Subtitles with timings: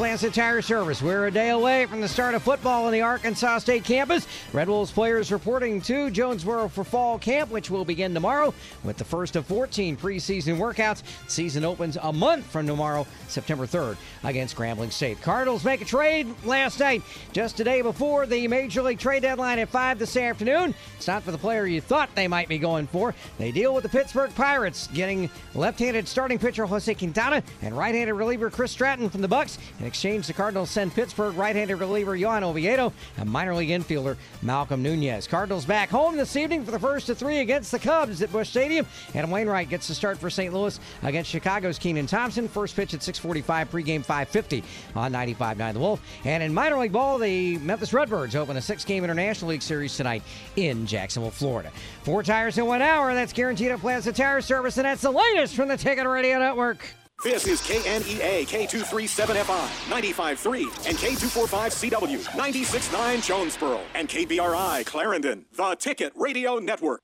[0.00, 1.02] Plaza Tire Service.
[1.02, 4.26] We're a day away from the start of football on the Arkansas State campus.
[4.54, 9.04] Red Wolves players reporting to Jonesboro for fall camp, which will begin tomorrow with the
[9.04, 11.02] first of 14 preseason workouts.
[11.28, 15.20] Season opens a month from tomorrow, September 3rd, against Grambling State.
[15.20, 17.02] Cardinals make a trade last night,
[17.34, 20.74] just a day before the Major League trade deadline at 5 this afternoon.
[20.96, 23.14] It's not for the player you thought they might be going for.
[23.36, 28.48] They deal with the Pittsburgh Pirates, getting left-handed starting pitcher Jose Quintana and right-handed reliever
[28.48, 29.58] Chris Stratton from the Bucs.
[29.90, 35.26] Exchange, the Cardinals send Pittsburgh right-handed reliever Johan Oviedo and minor league infielder Malcolm Nunez.
[35.26, 38.50] Cardinals back home this evening for the first of three against the Cubs at Busch
[38.50, 38.86] Stadium.
[39.16, 40.54] Adam Wainwright gets the start for St.
[40.54, 42.46] Louis against Chicago's Keegan Thompson.
[42.46, 44.62] First pitch at 6:45, pregame 5:50
[44.94, 46.00] on 95.9 The Wolf.
[46.24, 50.22] And in minor league ball, the Memphis Redbirds open a six-game International League series tonight
[50.54, 51.72] in Jacksonville, Florida.
[52.04, 53.12] Four tires in one hour.
[53.12, 56.94] That's guaranteed at Plaza Tire Service, and that's the latest from the Ticket Radio Network.
[57.22, 66.58] This is KNEA K237FI 95.3 and K245CW 96.9 Jonesboro and KBRI Clarendon, the Ticket Radio
[66.58, 67.02] Network.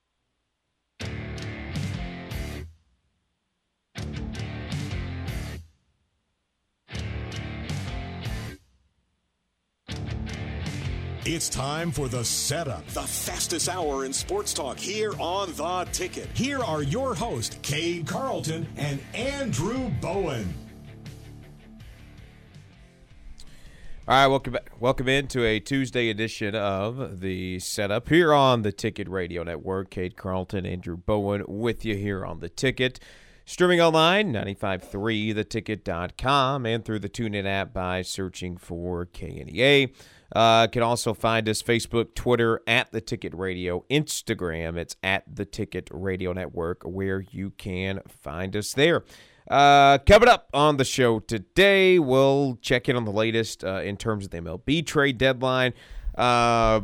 [11.28, 12.86] It's time for the setup.
[12.86, 16.28] The fastest hour in sports talk here on The Ticket.
[16.34, 20.54] Here are your hosts, Cade Carlton and Andrew Bowen.
[24.06, 24.70] All right, welcome back.
[24.78, 29.90] Welcome into a Tuesday edition of the setup here on the Ticket Radio Network.
[29.90, 33.00] Cade Carlton, Andrew Bowen with you here on the Ticket.
[33.48, 39.94] Streaming online, 953theticket.com and through the TuneIn app by searching for KNEA.
[40.34, 44.76] Uh, can also find us Facebook, Twitter at the Ticket Radio, Instagram.
[44.76, 49.04] It's at the Ticket Radio Network, where you can find us there.
[49.48, 53.96] Uh, coming up on the show today, we'll check in on the latest uh, in
[53.96, 55.72] terms of the MLB trade deadline.
[56.16, 56.80] Uh,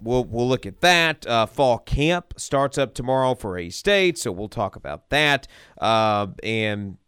[0.00, 1.26] we'll we'll look at that.
[1.26, 5.46] Uh, fall camp starts up tomorrow for A State, so we'll talk about that.
[5.78, 6.98] Uh, and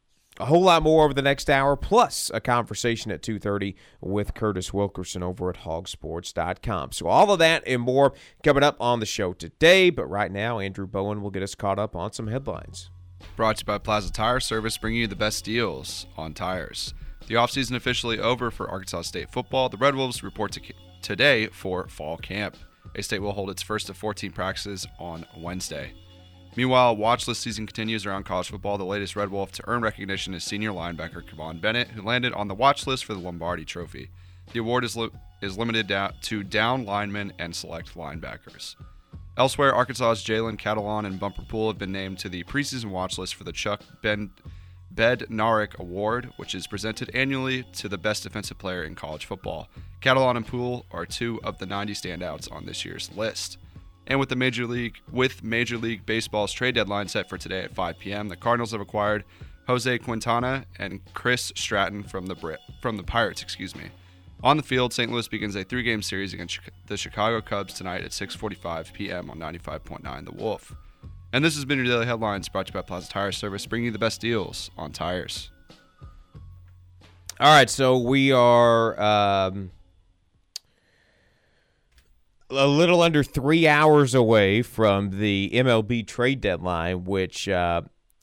[0.40, 4.72] a whole lot more over the next hour, plus a conversation at 2.30 with Curtis
[4.72, 6.92] Wilkerson over at hogsports.com.
[6.92, 9.90] So all of that and more coming up on the show today.
[9.90, 12.90] But right now, Andrew Bowen will get us caught up on some headlines.
[13.36, 16.94] Brought to you by Plaza Tire Service, bringing you the best deals on tires.
[17.26, 19.68] The offseason officially over for Arkansas State football.
[19.68, 20.60] The Red Wolves report to
[21.02, 22.56] today for fall camp.
[22.94, 25.92] A State will hold its first of 14 practices on Wednesday.
[26.56, 28.76] Meanwhile, watch list season continues around college football.
[28.76, 32.48] The latest Red Wolf to earn recognition is senior linebacker Kivon Bennett, who landed on
[32.48, 34.10] the watch list for the Lombardi Trophy.
[34.52, 35.88] The award is, li- is limited
[36.22, 38.74] to down linemen and select linebackers.
[39.36, 43.36] Elsewhere, Arkansas's Jalen Catalon and Bumper Pool have been named to the preseason watch list
[43.36, 44.30] for the Chuck Ben
[44.94, 49.68] Bednarik Award, which is presented annually to the best defensive player in college football.
[50.00, 53.58] Catalon and Pool are two of the 90 standouts on this year's list.
[54.06, 57.74] And with the Major League with Major League Baseball's trade deadline set for today at
[57.74, 59.24] 5 p.m., the Cardinals have acquired
[59.68, 63.84] Jose Quintana and Chris Stratton from the Brit, from the Pirates, excuse me.
[64.42, 65.12] On the field, St.
[65.12, 69.30] Louis begins a three-game series against the Chicago Cubs tonight at 6:45 p.m.
[69.30, 70.74] on 95.9 The Wolf.
[71.32, 73.86] And this has been your daily headlines brought to you by Plaza Tire Service, bringing
[73.86, 75.50] you the best deals on tires.
[77.38, 79.70] All right, so we are um,
[82.50, 87.82] a little under three hours away from the MLB trade deadline, which uh,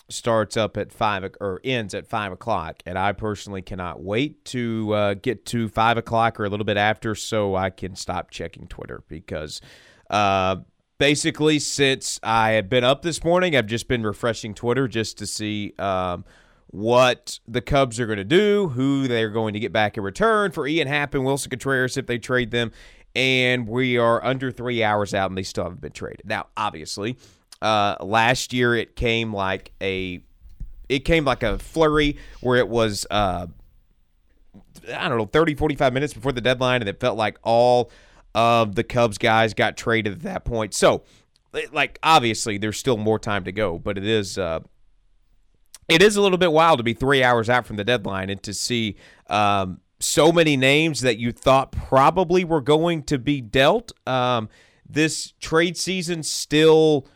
[0.09, 2.83] starts up at five or ends at five o'clock.
[2.85, 6.77] And I personally cannot wait to uh, get to five o'clock or a little bit
[6.77, 9.61] after so I can stop checking Twitter because.
[10.09, 10.57] Uh,
[10.97, 15.27] basically, since I have been up this morning, I've just been refreshing Twitter just to
[15.27, 16.25] see um,
[16.67, 20.51] what the Cubs are going to do, who they're going to get back in return
[20.51, 22.71] for Ian Happ and Willson Contreras if they trade them.
[23.15, 26.21] And we are under three hours out, and they still haven't been traded.
[26.25, 27.17] Now, obviously,
[27.61, 30.21] uh, last year it came like a
[30.89, 33.47] it came like a flurry where it was uh,
[34.93, 37.91] I don't know 30 45 minutes before the deadline and it felt like all
[38.37, 40.75] of the Cubs guys got traded at that point.
[40.75, 41.01] So
[41.71, 44.59] like obviously there's still more time to go, but it is uh,
[45.89, 48.43] it is a little bit wild to be 3 hours out from the deadline and
[48.43, 48.95] to see
[49.31, 54.49] um, so many names that you thought probably were going to be dealt um,
[54.87, 57.07] this trade season still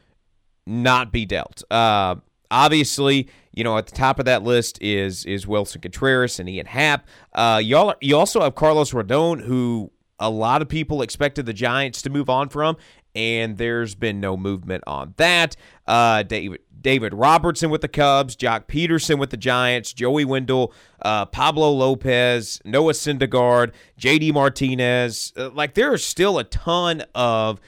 [0.65, 1.61] not be dealt.
[1.69, 2.15] Uh,
[2.49, 6.65] obviously, you know, at the top of that list is is Willson Contreras and Ian
[6.65, 7.05] Happ.
[7.33, 9.91] Uh, y'all, you also have Carlos Rodon, who
[10.21, 12.77] a lot of people expected the Giants to move on from,
[13.13, 15.55] and there's been no movement on that.
[15.85, 21.25] Uh, David David Robertson with the Cubs, Joc Pederson with the Giants, Joey Wendle, uh,
[21.25, 25.33] Pablo Lopez, Noah Syndergaard, JD Martinez.
[25.37, 27.59] Uh, like there are still a ton of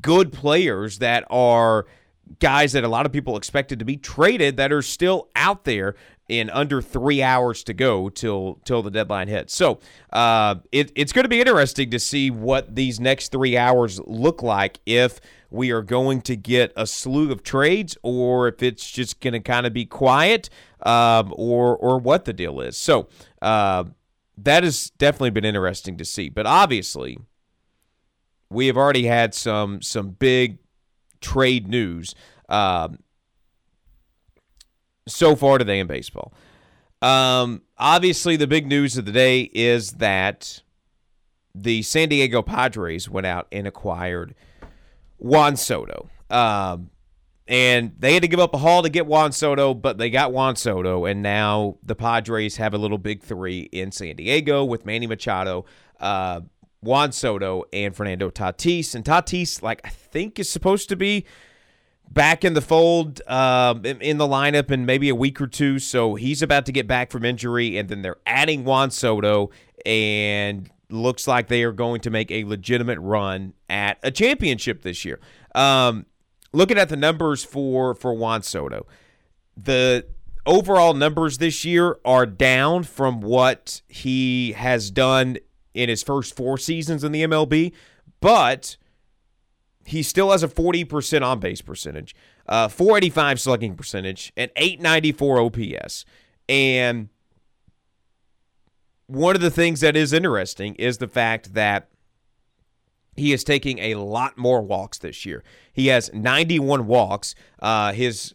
[0.00, 1.86] good players that are
[2.40, 5.94] guys that a lot of people expected to be traded that are still out there
[6.28, 9.54] in under three hours to go till till the deadline hits.
[9.54, 9.78] So
[10.12, 14.42] uh, it, it's going to be interesting to see what these next three hours look
[14.42, 15.20] like if
[15.50, 19.40] we are going to get a slew of trades or if it's just going to
[19.40, 20.50] kind of be quiet
[20.82, 22.76] um, or or what the deal is.
[22.76, 23.08] So
[23.40, 23.84] uh,
[24.38, 26.28] that has definitely been interesting to see.
[26.28, 27.18] But obviously,
[28.50, 30.58] we have already had some some big
[31.20, 32.14] trade news
[32.48, 32.98] um,
[35.06, 36.32] so far today in baseball.
[37.02, 40.62] Um, obviously, the big news of the day is that
[41.54, 44.34] the San Diego Padres went out and acquired
[45.18, 46.08] Juan Soto.
[46.30, 46.90] Um,
[47.48, 50.32] and they had to give up a haul to get Juan Soto, but they got
[50.32, 54.84] Juan Soto, and now the Padres have a little big three in San Diego with
[54.84, 55.64] Manny Machado,
[56.00, 56.40] uh,
[56.80, 58.96] Juan Soto, and Fernando Tatis.
[58.96, 61.24] And Tatis, like I think, is supposed to be
[62.10, 65.78] back in the fold uh, in the lineup in maybe a week or two.
[65.78, 69.50] So he's about to get back from injury, and then they're adding Juan Soto,
[69.84, 75.04] and looks like they are going to make a legitimate run at a championship this
[75.04, 75.20] year.
[75.54, 76.06] Um,
[76.52, 78.86] looking at the numbers for for Juan Soto,
[79.56, 80.06] the
[80.46, 85.38] overall numbers this year are down from what he has done
[85.74, 87.72] in his first four seasons in the MLB,
[88.20, 88.76] but
[89.86, 92.14] he still has a 40% on base percentage,
[92.48, 96.04] uh, 485 slugging percentage, and 894 OPS.
[96.48, 97.08] And
[99.06, 101.88] one of the things that is interesting is the fact that
[103.16, 105.42] he is taking a lot more walks this year.
[105.72, 107.34] He has 91 walks.
[107.60, 108.34] Uh, his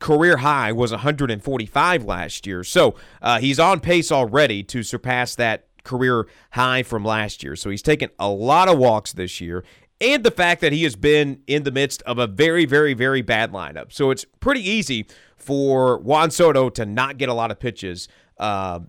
[0.00, 2.64] career high was 145 last year.
[2.64, 7.56] So uh, he's on pace already to surpass that career high from last year.
[7.56, 9.64] So he's taken a lot of walks this year
[10.02, 13.22] and the fact that he has been in the midst of a very, very, very
[13.22, 13.92] bad lineup.
[13.92, 15.06] So it's pretty easy
[15.36, 18.08] for Juan Soto to not get a lot of pitches
[18.38, 18.80] uh,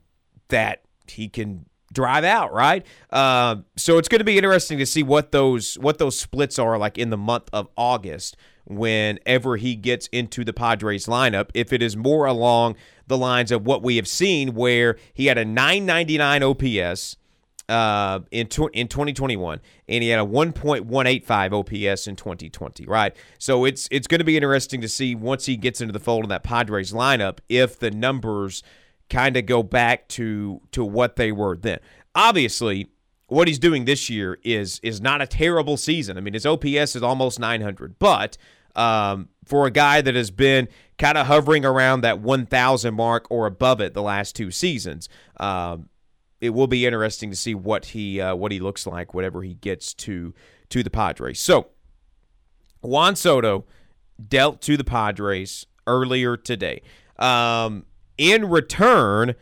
[0.50, 2.86] that he can drive out, right?
[3.12, 6.78] Uh, so it's going to be interesting to see what those what those splits are
[6.78, 11.50] like in the month of August whenever he gets into the Padres lineup.
[11.54, 12.76] If it is more along
[13.06, 17.18] the lines of what we have seen, where he had a 999 OPS
[17.70, 22.86] uh, in tw- in 2021, and he had a 1.185 OPS in 2020.
[22.86, 26.00] Right, so it's it's going to be interesting to see once he gets into the
[26.00, 28.64] fold in that Padres lineup if the numbers
[29.10, 31.80] kind of go back to to what they were then.
[32.16, 32.90] Obviously,
[33.28, 36.18] what he's doing this year is is not a terrible season.
[36.18, 38.38] I mean, his OPS is almost 900, but
[38.76, 40.68] um, for a guy that has been
[40.98, 45.90] kind of hovering around that 1,000 mark or above it the last two seasons, um,
[46.44, 49.54] it will be interesting to see what he uh, what he looks like whatever he
[49.54, 50.34] gets to
[50.68, 51.40] to the Padres.
[51.40, 51.68] So
[52.82, 53.64] Juan Soto
[54.28, 56.82] dealt to the Padres earlier today.
[57.18, 57.86] Um,
[58.18, 59.36] in return,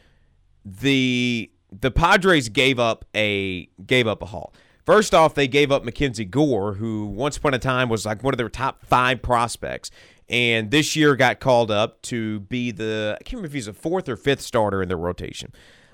[0.64, 4.54] the the Padres gave up a gave up a haul.
[4.86, 8.34] First off, they gave up Mackenzie Gore, who once upon a time was like one
[8.34, 9.90] of their top five prospects,
[10.30, 13.74] and this year got called up to be the I can't remember if he's a
[13.74, 15.52] fourth or fifth starter in their rotation.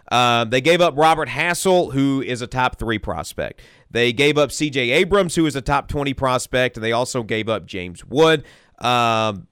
[0.09, 3.61] Uh, they gave up Robert Hassell, who is a top three prospect.
[3.91, 4.91] They gave up C.J.
[4.91, 8.43] Abrams, who is a top 20 prospect, and they also gave up James Wood
[8.79, 9.47] um,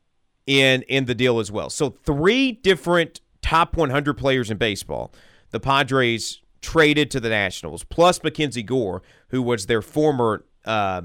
[0.45, 1.69] in in the deal as well.
[1.69, 5.13] So three different top 100 players in baseball.
[5.51, 11.03] The Padres traded to the Nationals, plus Mackenzie Gore, who was their former uh,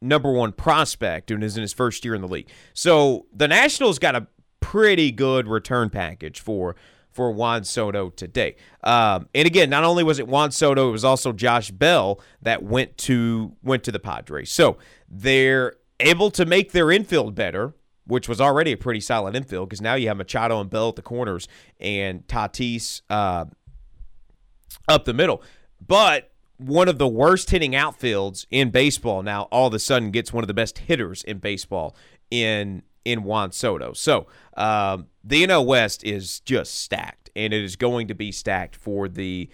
[0.00, 2.48] number one prospect and is in his first year in the league.
[2.74, 4.26] So the Nationals got a
[4.60, 6.74] pretty good return package for
[7.12, 8.56] for Juan Soto today.
[8.82, 12.62] Um, and again, not only was it Juan Soto, it was also Josh Bell that
[12.62, 14.50] went to went to the Padres.
[14.50, 14.78] So
[15.08, 17.74] they're able to make their infield better,
[18.06, 20.96] which was already a pretty solid infield because now you have Machado and Bell at
[20.96, 23.44] the corners and Tatis uh,
[24.88, 25.42] up the middle.
[25.86, 30.32] But one of the worst hitting outfields in baseball now all of a sudden gets
[30.32, 31.96] one of the best hitters in baseball
[32.30, 33.92] in in Juan Soto.
[33.92, 38.76] So um, the NL West is just stacked, and it is going to be stacked
[38.76, 39.48] for the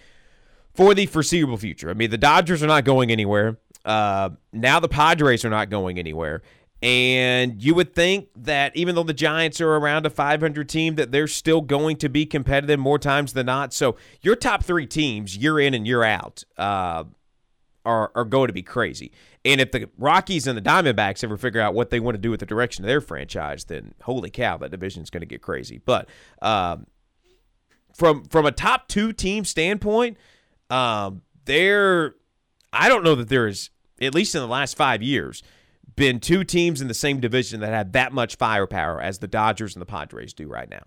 [0.75, 1.91] for the foreseeable future.
[1.91, 3.59] I mean, the Dodgers are not going anywhere.
[3.85, 6.43] Uh, now the Padres are not going anywhere.
[6.81, 11.11] And you would think that even though the Giants are around a 500 team, that
[11.11, 13.73] they're still going to be competitive more times than not.
[13.73, 17.05] So your top three teams, year in and year out, uh,
[17.85, 19.11] are are going to be crazy.
[19.45, 22.31] And if the Rockies and the Diamondbacks ever figure out what they want to do
[22.31, 25.43] with the direction of their franchise, then holy cow, that division is going to get
[25.43, 25.81] crazy.
[25.85, 26.09] But
[26.43, 26.87] um,
[27.95, 30.17] from from a top two team standpoint,
[30.71, 32.15] um, there,
[32.73, 35.43] I don't know that there is at least in the last five years
[35.97, 39.75] been two teams in the same division that have that much firepower as the Dodgers
[39.75, 40.83] and the Padres do right now.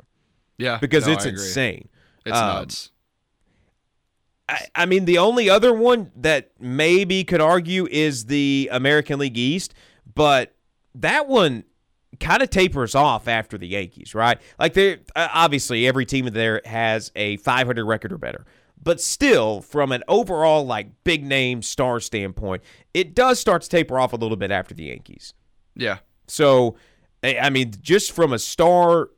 [0.58, 1.90] Yeah, Because no, it's insane.
[2.26, 2.92] It's Um, nuts.
[4.52, 9.38] I, I mean, the only other one that maybe could argue is the American League
[9.38, 9.74] East,
[10.14, 10.54] but
[10.96, 11.64] that one
[12.20, 14.40] kind of tapers off after the Yankees, right?
[14.60, 18.46] Like, they uh, obviously every team there has a 500 record or better,
[18.84, 22.62] but still, from an overall like big name star standpoint,
[22.94, 25.34] it does start to taper off a little bit after the Yankees.
[25.76, 26.76] Yeah, So,
[27.24, 29.10] I mean, just from a star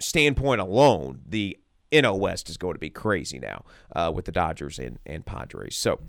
[0.00, 1.58] standpoint alone, the
[1.92, 3.64] NL West is going to be crazy now
[3.94, 5.76] uh, with the Dodgers and, and Padres.
[5.76, 6.00] So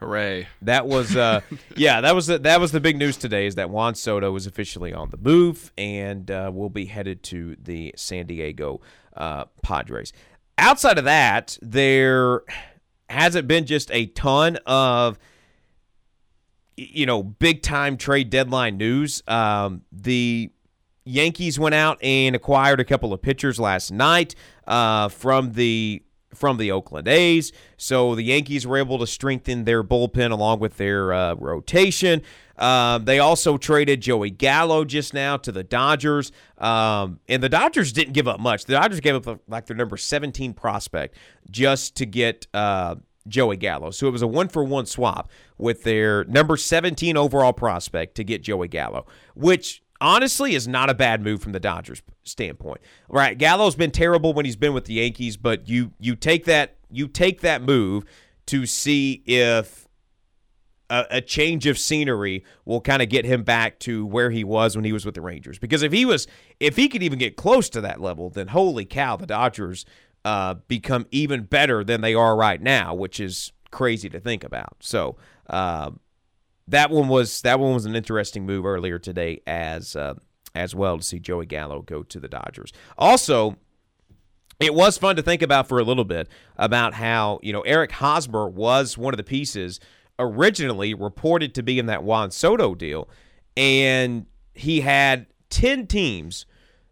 [0.00, 0.48] hooray!
[0.62, 1.40] that was, uh,
[1.76, 4.46] yeah, that was the, that was the big news today is that Juan Soto is
[4.46, 8.80] officially on the move and uh, will be headed to the San Diego
[9.16, 10.12] uh, Padres.
[10.56, 12.42] Outside of that, there
[13.08, 15.18] hasn't been just a ton of
[16.78, 19.22] you know, big time trade deadline news.
[19.26, 20.50] Um, the
[21.08, 24.34] Yankees went out and acquired a couple of pitchers last night
[24.66, 26.02] uh, from the
[26.34, 27.52] from the Oakland A's.
[27.78, 32.22] So the Yankees were able to strengthen their bullpen along with their uh, rotation.
[32.58, 37.92] Um, they also traded Joey Gallo just now to the Dodgers, um, and the Dodgers
[37.92, 38.66] didn't give up much.
[38.66, 41.16] The Dodgers gave up like their number 17 prospect
[41.50, 42.96] just to get uh,
[43.28, 43.90] Joey Gallo.
[43.90, 48.24] So it was a one for one swap with their number 17 overall prospect to
[48.24, 52.80] get Joey Gallo, which honestly is not a bad move from the Dodgers standpoint.
[53.08, 56.76] Right, Gallo's been terrible when he's been with the Yankees, but you you take that
[56.90, 58.04] you take that move
[58.46, 59.88] to see if
[60.90, 64.74] a, a change of scenery will kind of get him back to where he was
[64.74, 65.58] when he was with the Rangers.
[65.58, 66.26] Because if he was,
[66.60, 69.84] if he could even get close to that level, then holy cow, the Dodgers
[70.24, 74.76] uh, become even better than they are right now, which is crazy to think about.
[74.80, 75.16] So
[75.48, 75.90] uh,
[76.68, 80.14] that one was that one was an interesting move earlier today as uh,
[80.54, 82.72] as well to see Joey Gallo go to the Dodgers.
[82.96, 83.56] Also,
[84.60, 87.92] it was fun to think about for a little bit about how you know Eric
[87.92, 89.80] Hosmer was one of the pieces
[90.18, 93.08] originally reported to be in that Juan Soto deal,
[93.56, 96.44] and he had ten teams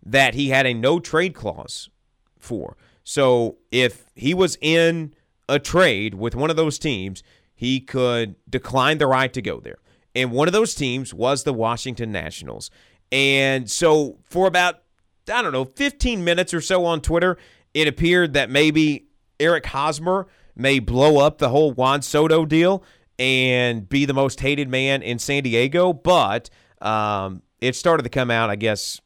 [0.05, 1.91] that he had a no trade clause
[2.39, 2.77] for.
[3.05, 5.15] So if he was in
[5.49, 7.23] a trade with one of those teams,
[7.57, 9.79] he could decline the right to go there.
[10.15, 12.71] And one of those teams was the Washington Nationals.
[13.11, 14.83] And so for about
[15.29, 17.37] I don't know, 15 minutes or so on Twitter,
[17.75, 19.09] it appeared that maybe
[19.41, 22.85] Eric Hosmer may blow up the whole Juan Soto deal
[23.19, 25.93] and be the most hated man in San Diego.
[25.93, 26.49] But
[26.81, 29.01] um, it started to come out, I guess,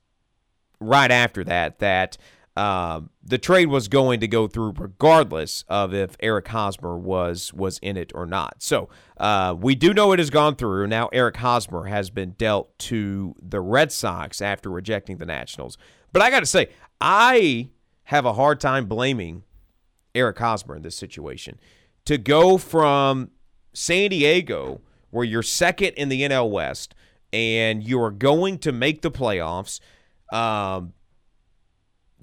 [0.78, 2.18] right after that, that
[2.56, 7.78] um, the trade was going to go through regardless of if Eric Hosmer was was
[7.78, 8.56] in it or not.
[8.58, 8.88] So
[9.18, 10.86] uh, we do know it has gone through.
[10.88, 15.78] Now Eric Hosmer has been dealt to the Red Sox after rejecting the Nationals.
[16.12, 16.68] But I got to say,
[17.00, 17.70] I
[18.04, 19.44] have a hard time blaming
[20.14, 21.58] Eric Hosmer in this situation.
[22.06, 23.30] To go from
[23.72, 24.80] San Diego,
[25.10, 26.94] where you're second in the NL West,
[27.32, 29.78] and you are going to make the playoffs,
[30.32, 30.92] um,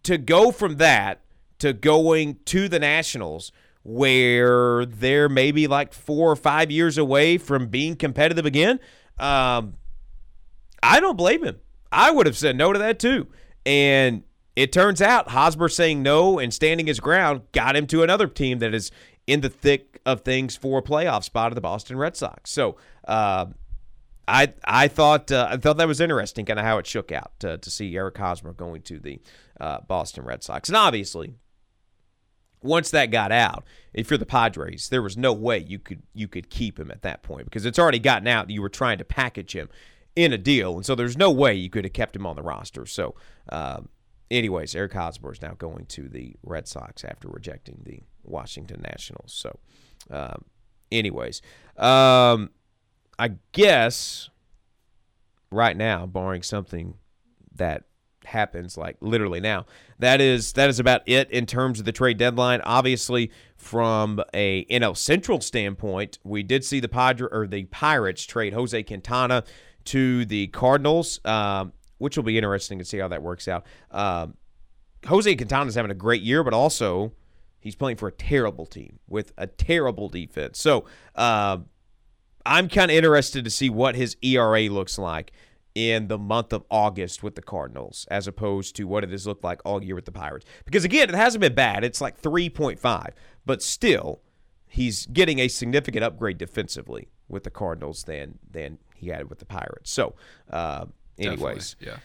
[0.08, 1.22] to go from that
[1.60, 3.52] to going to the Nationals,
[3.84, 8.80] where they're maybe like four or five years away from being competitive again,
[9.20, 9.76] um,
[10.82, 11.58] I don't blame him.
[11.92, 13.28] I would have said no to that too.
[13.66, 14.24] And
[14.56, 18.60] it turns out Hosmer saying no and standing his ground got him to another team
[18.60, 18.92] that is
[19.26, 22.50] in the thick of things for a playoff spot of the Boston Red Sox.
[22.50, 23.48] So uh,
[24.27, 27.31] I I thought uh, I thought that was interesting, kind of how it shook out
[27.39, 29.22] to, to see Eric Hosmer going to the
[29.60, 31.36] uh, Boston Red Sox, and obviously
[32.62, 36.27] once that got out, if you're the Padres, there was no way you could you
[36.27, 38.48] could keep him at that point because it's already gotten out.
[38.48, 39.69] That you were trying to package him
[40.15, 42.41] in a deal, and so there's no way you could have kept him on the
[42.41, 42.86] roster.
[42.86, 43.15] So,
[43.50, 43.89] um,
[44.31, 49.34] anyways, Eric Hosmer is now going to the Red Sox after rejecting the Washington Nationals.
[49.34, 49.60] So,
[50.10, 50.46] um,
[50.91, 51.41] anyways,
[51.77, 52.50] um,
[53.20, 54.30] I guess
[55.52, 56.96] right now, barring something
[57.56, 57.84] that
[58.28, 59.66] happens like literally now.
[60.00, 62.62] That is that is about it in terms of the trade deadline.
[62.62, 68.54] Obviously, from a NL Central standpoint, we did see the Padre or the Pirates trade
[68.54, 69.44] Jose Quintana
[69.86, 73.66] to the Cardinals, um, which will be interesting to see how that works out.
[73.92, 74.36] Um,
[75.06, 77.14] Jose Quintana is having a great year, but also
[77.60, 80.60] he's playing for a terrible team with a terrible defense.
[80.60, 81.60] So uh,
[82.48, 85.32] I'm kind of interested to see what his ERA looks like
[85.75, 89.44] in the month of August with the Cardinals as opposed to what it has looked
[89.44, 90.46] like all year with the Pirates.
[90.66, 91.84] Because again, it hasn't been bad.
[91.84, 93.10] It's like 3.5,
[93.46, 94.22] but still
[94.68, 99.46] he's getting a significant upgrade defensively with the Cardinals than than he had with the
[99.46, 99.92] Pirates.
[99.92, 100.16] So,
[100.50, 100.86] uh,
[101.20, 102.00] anyways, Definitely, yeah.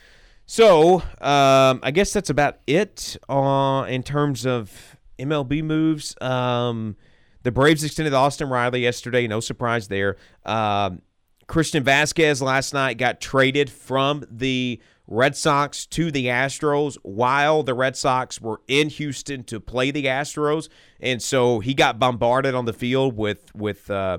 [0.44, 6.14] so um, I guess that's about it uh, in terms of MLB moves.
[6.20, 6.96] Um,
[7.42, 9.26] the Braves extended Austin Riley yesterday.
[9.26, 10.16] No surprise there.
[10.44, 11.02] Um,
[11.46, 17.74] Christian Vazquez last night got traded from the Red Sox to the Astros while the
[17.74, 20.68] Red Sox were in Houston to play the Astros,
[21.00, 24.18] and so he got bombarded on the field with with uh,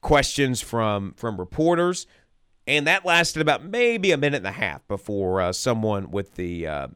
[0.00, 2.06] questions from from reporters,
[2.66, 6.66] and that lasted about maybe a minute and a half before uh, someone with the
[6.66, 6.88] uh,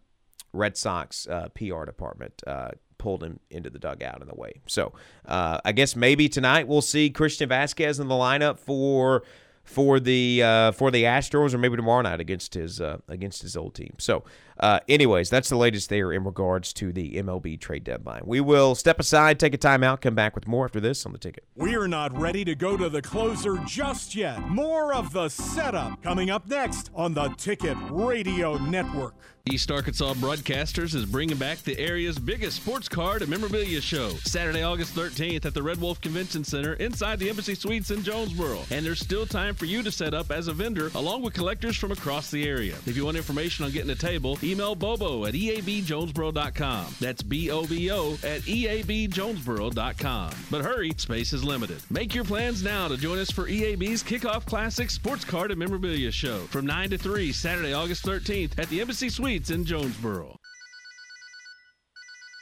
[0.52, 2.70] Red Sox uh, PR department uh,
[3.04, 4.62] pulled him into the dugout in the way.
[4.66, 4.94] So
[5.26, 9.22] uh, I guess maybe tonight we'll see Christian Vazquez in the lineup for
[9.62, 13.56] for the uh, for the Astros, or maybe tomorrow night against his uh, against his
[13.56, 13.94] old team.
[13.98, 14.24] So,
[14.58, 18.22] uh, anyways, that's the latest there in regards to the MLB trade deadline.
[18.24, 21.18] We will step aside, take a timeout, come back with more after this on the
[21.18, 21.44] ticket.
[21.56, 24.48] We're not ready to go to the closer just yet.
[24.48, 29.14] More of the setup coming up next on the Ticket Radio Network.
[29.52, 34.62] East Arkansas Broadcasters is bringing back the area's biggest sports card and memorabilia show, Saturday,
[34.62, 38.60] August 13th at the Red Wolf Convention Center inside the Embassy Suites in Jonesboro.
[38.70, 41.76] And there's still time for you to set up as a vendor along with collectors
[41.76, 42.74] from across the area.
[42.86, 46.94] If you want information on getting a table, email Bobo at eabjonesboro.com.
[47.00, 50.30] That's B O B O at eabjonesboro.com.
[50.50, 51.82] But hurry, space is limited.
[51.90, 56.10] Make your plans now to join us for EAB's Kickoff Classic Sports Card and Memorabilia
[56.10, 60.38] Show from 9 to 3 Saturday, August 13th at the Embassy Suites in Jonesboro.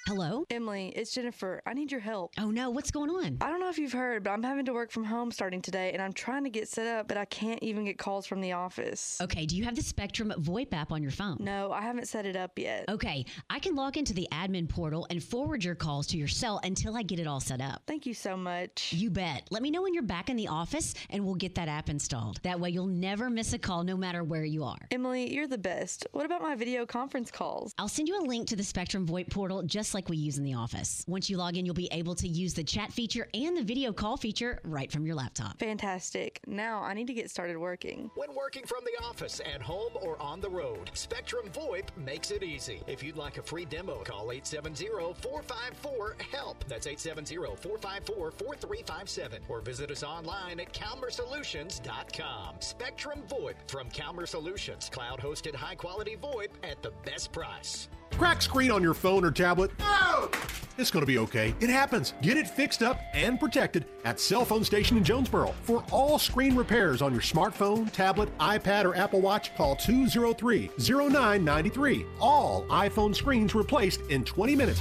[0.09, 0.45] Hello?
[0.51, 1.63] Emily, it's Jennifer.
[1.65, 2.33] I need your help.
[2.37, 3.39] Oh no, what's going on?
[3.41, 5.93] I don't know if you've heard, but I'm having to work from home starting today,
[5.93, 8.51] and I'm trying to get set up, but I can't even get calls from the
[8.51, 9.21] office.
[9.23, 11.37] Okay, do you have the Spectrum VoIP app on your phone?
[11.39, 12.87] No, I haven't set it up yet.
[12.89, 16.61] Okay, I can log into the admin portal and forward your calls to your cell
[16.65, 17.83] until I get it all set up.
[17.87, 18.93] Thank you so much.
[18.93, 19.47] You bet.
[19.53, 22.41] Let me know when you're back in the office and we'll get that app installed.
[22.43, 24.89] That way you'll never miss a call no matter where you are.
[24.91, 26.09] Emily, you're the best.
[26.11, 27.73] What about my video conference calls?
[27.79, 30.45] I'll send you a link to the Spectrum VoIP portal just like we use in
[30.45, 31.05] the office.
[31.07, 33.93] Once you log in, you'll be able to use the chat feature and the video
[33.93, 35.59] call feature right from your laptop.
[35.59, 36.41] Fantastic.
[36.47, 38.11] Now I need to get started working.
[38.15, 42.43] When working from the office, at home, or on the road, Spectrum VoIP makes it
[42.43, 42.83] easy.
[42.87, 46.65] If you'd like a free demo, call 870-454-HELP.
[46.69, 49.41] That's 870-454-4357.
[49.49, 52.57] Or visit us online at CalmerSolutions.com.
[52.61, 54.91] Spectrum VoIP from Calmer Solutions.
[54.93, 57.89] Cloud-hosted high-quality VoIP at the best price.
[58.19, 59.71] Crack screen on your phone or tablet?
[59.79, 60.31] No!
[60.79, 61.55] It's going to be okay.
[61.61, 62.15] It happens.
[62.23, 65.55] Get it fixed up and protected at Cell Phone Station in Jonesboro.
[65.63, 72.07] For all screen repairs on your smartphone, tablet, iPad, or Apple Watch, call 203 0993.
[72.21, 74.81] All iPhone screens replaced in 20 minutes.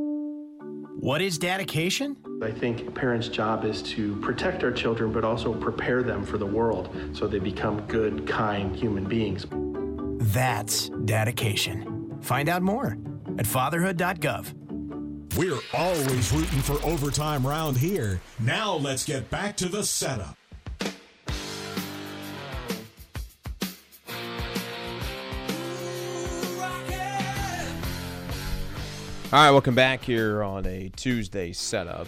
[1.01, 2.15] What is dedication?
[2.43, 6.37] I think a parent's job is to protect our children, but also prepare them for
[6.37, 9.47] the world so they become good, kind human beings.
[10.31, 12.19] That's dedication.
[12.21, 12.99] Find out more
[13.39, 14.53] at fatherhood.gov.
[15.35, 18.21] We're always rooting for overtime round here.
[18.39, 20.37] Now let's get back to the setup.
[29.33, 32.07] All right, welcome back here on a Tuesday setup.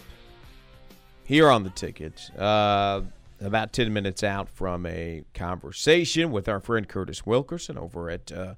[1.24, 3.04] Here on the ticket, uh,
[3.40, 8.56] about 10 minutes out from a conversation with our friend Curtis Wilkerson over at uh,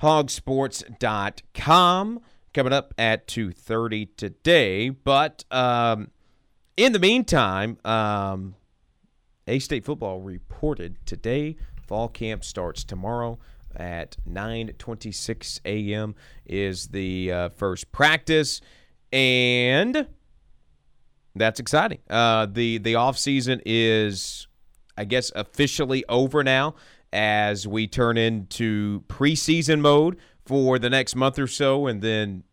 [0.00, 2.20] hogsports.com
[2.54, 4.88] coming up at 2.30 today.
[4.88, 6.10] But um,
[6.78, 8.54] in the meantime, um,
[9.46, 11.58] A-State football reported today.
[11.86, 13.38] Fall camp starts tomorrow
[13.76, 16.14] at 9:26 a.m.
[16.44, 18.60] is the uh, first practice,
[19.12, 20.06] and
[21.34, 21.98] that's exciting.
[22.08, 24.48] Uh, the the off season is,
[24.96, 26.74] I guess, officially over now
[27.12, 32.44] as we turn into preseason mode for the next month or so, and then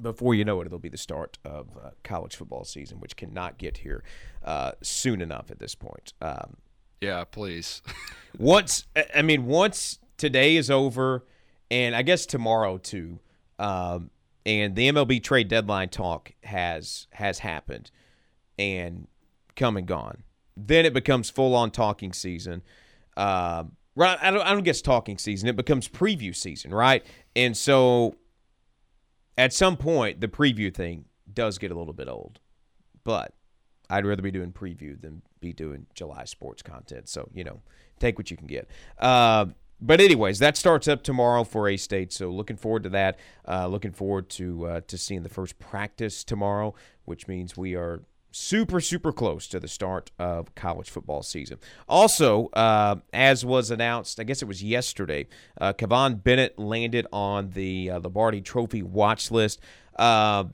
[0.00, 3.58] before you know it, it'll be the start of uh, college football season, which cannot
[3.58, 4.04] get here
[4.44, 6.12] uh, soon enough at this point.
[6.20, 6.56] Um,
[7.00, 7.82] yeah, please.
[8.38, 11.24] once I mean, once today is over,
[11.70, 13.20] and I guess tomorrow too,
[13.58, 14.10] um,
[14.46, 17.90] and the MLB trade deadline talk has has happened
[18.58, 19.06] and
[19.56, 20.22] come and gone.
[20.56, 22.62] Then it becomes full on talking season.
[23.16, 24.18] Um, right?
[24.20, 25.48] I don't, I don't guess talking season.
[25.48, 27.04] It becomes preview season, right?
[27.36, 28.14] And so,
[29.36, 32.40] at some point, the preview thing does get a little bit old,
[33.04, 33.34] but
[33.90, 37.08] I'd rather be doing preview than be doing July sports content.
[37.08, 37.60] So, you know,
[37.98, 38.68] take what you can get.
[38.98, 39.46] Uh,
[39.80, 42.12] but anyways, that starts up tomorrow for A State.
[42.12, 43.18] So looking forward to that.
[43.46, 46.74] Uh, looking forward to uh, to seeing the first practice tomorrow,
[47.04, 51.58] which means we are super super close to the start of college football season.
[51.88, 55.26] Also, uh, as was announced, I guess it was yesterday,
[55.60, 59.60] uh, Kivon Bennett landed on the uh, Lombardi Trophy watch list.
[59.96, 60.44] Uh,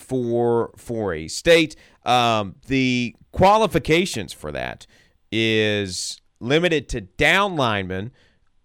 [0.00, 1.76] for for a state.
[2.04, 4.86] Um, the qualifications for that
[5.30, 8.10] is limited to down linemen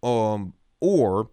[0.01, 1.29] um, or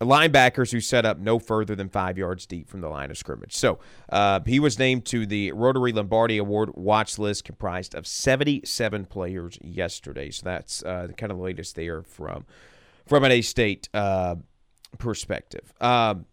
[0.00, 3.54] linebackers who set up no further than five yards deep from the line of scrimmage.
[3.54, 3.78] So
[4.10, 9.58] uh, he was named to the Rotary Lombardi Award watch list, comprised of 77 players
[9.62, 10.30] yesterday.
[10.30, 12.44] So that's uh, kind of the latest there from
[13.06, 14.36] from an A State uh,
[14.98, 15.72] perspective.
[15.80, 16.26] Um,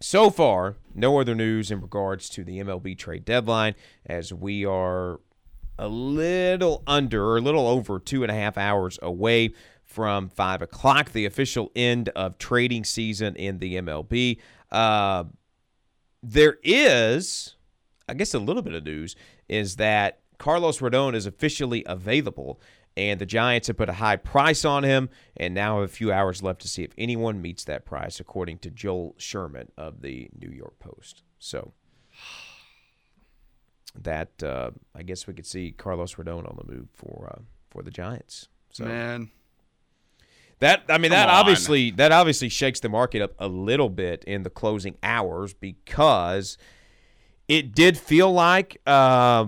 [0.00, 5.20] so far, no other news in regards to the MLB trade deadline, as we are
[5.78, 9.52] a little under, or a little over two and a half hours away
[9.84, 14.38] from five o'clock, the official end of trading season in the MLB.
[14.70, 15.24] Uh,
[16.22, 17.54] there is,
[18.08, 19.16] I guess, a little bit of news
[19.48, 22.60] is that Carlos Rodon is officially available
[22.96, 26.12] and the Giants have put a high price on him, and now have a few
[26.12, 30.28] hours left to see if anyone meets that price, according to Joel Sherman of the
[30.38, 31.22] New York Post.
[31.38, 31.72] So
[34.02, 37.82] that uh, I guess we could see Carlos Rodon on the move for uh, for
[37.82, 38.48] the Giants.
[38.72, 39.30] So Man,
[40.58, 41.34] that I mean Come that on.
[41.34, 46.58] obviously that obviously shakes the market up a little bit in the closing hours because
[47.48, 49.46] it did feel like uh,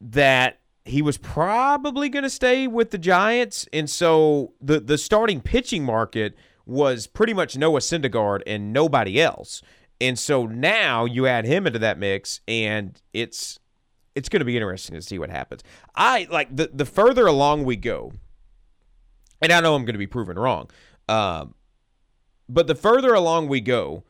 [0.00, 5.40] that he was probably going to stay with the Giants, and so the the starting
[5.40, 6.34] pitching market
[6.66, 9.62] was pretty much Noah Syndergaard and nobody else.
[10.00, 13.60] And so now you add him into that mix, and it's
[14.14, 15.62] it's going to be interesting to see what happens.
[15.94, 18.12] I like the the further along we go,
[19.40, 20.70] and I know I'm going to be proven wrong,
[21.08, 21.54] um,
[22.48, 24.04] but the further along we go,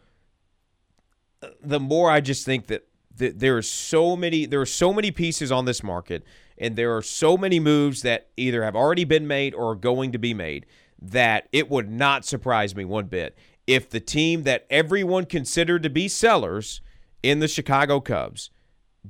[1.60, 5.10] the more I just think that, that there are so many there are so many
[5.10, 6.24] pieces on this market,
[6.62, 10.12] and there are so many moves that either have already been made or are going
[10.12, 10.64] to be made
[11.00, 15.90] that it would not surprise me one bit if the team that everyone considered to
[15.90, 16.80] be sellers
[17.22, 18.50] in the Chicago Cubs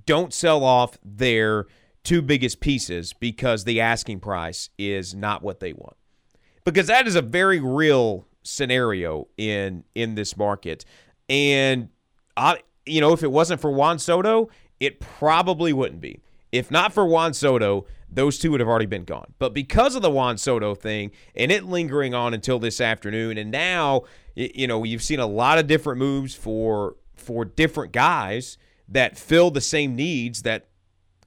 [0.07, 1.67] don't sell off their
[2.03, 5.97] two biggest pieces because the asking price is not what they want.
[6.65, 10.87] Because that is a very real scenario in in this market.
[11.29, 11.91] And
[12.35, 14.49] I you know, if it wasn't for Juan Soto,
[14.81, 16.21] it probably wouldn't be.
[16.53, 19.33] If not for Juan Soto, those two would have already been gone.
[19.39, 23.51] But because of the Juan Soto thing and it lingering on until this afternoon, and
[23.51, 24.03] now
[24.35, 29.51] you know you've seen a lot of different moves for for different guys that fill
[29.51, 30.69] the same needs that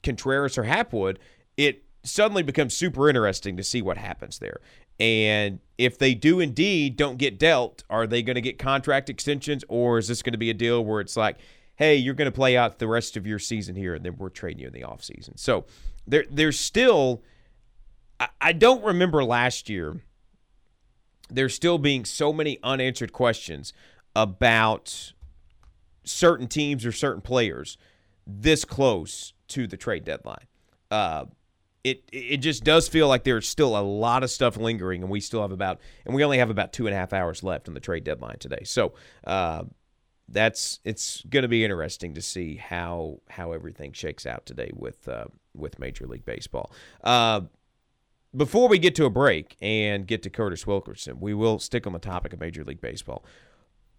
[0.04, 1.20] Contreras or Happ would.
[1.58, 4.60] It suddenly becomes super interesting to see what happens there.
[5.00, 9.64] And if they do indeed don't get dealt, are they going to get contract extensions,
[9.68, 11.38] or is this going to be a deal where it's like,
[11.76, 14.30] hey, you're going to play out the rest of your season here, and then we're
[14.30, 15.38] trading you in the offseason?
[15.38, 15.66] So
[16.08, 17.22] there, there's still,
[18.20, 20.02] I, I don't remember last year,
[21.30, 23.74] there's still being so many unanswered questions
[24.16, 25.14] about
[26.04, 27.78] certain teams or certain players
[28.28, 30.46] this close to the trade deadline.
[30.90, 31.26] Uh,
[31.84, 35.20] it it just does feel like there's still a lot of stuff lingering, and we
[35.20, 37.76] still have about and we only have about two and a half hours left on
[37.76, 38.64] the trade deadline today.
[38.64, 38.94] So
[39.26, 39.64] uh,
[40.28, 45.08] that's it's going to be interesting to see how how everything shakes out today with
[45.08, 46.72] uh, with Major League Baseball.
[47.04, 47.42] Uh,
[48.36, 51.94] before we get to a break and get to Curtis Wilkerson, we will stick on
[51.94, 53.24] the topic of Major League Baseball.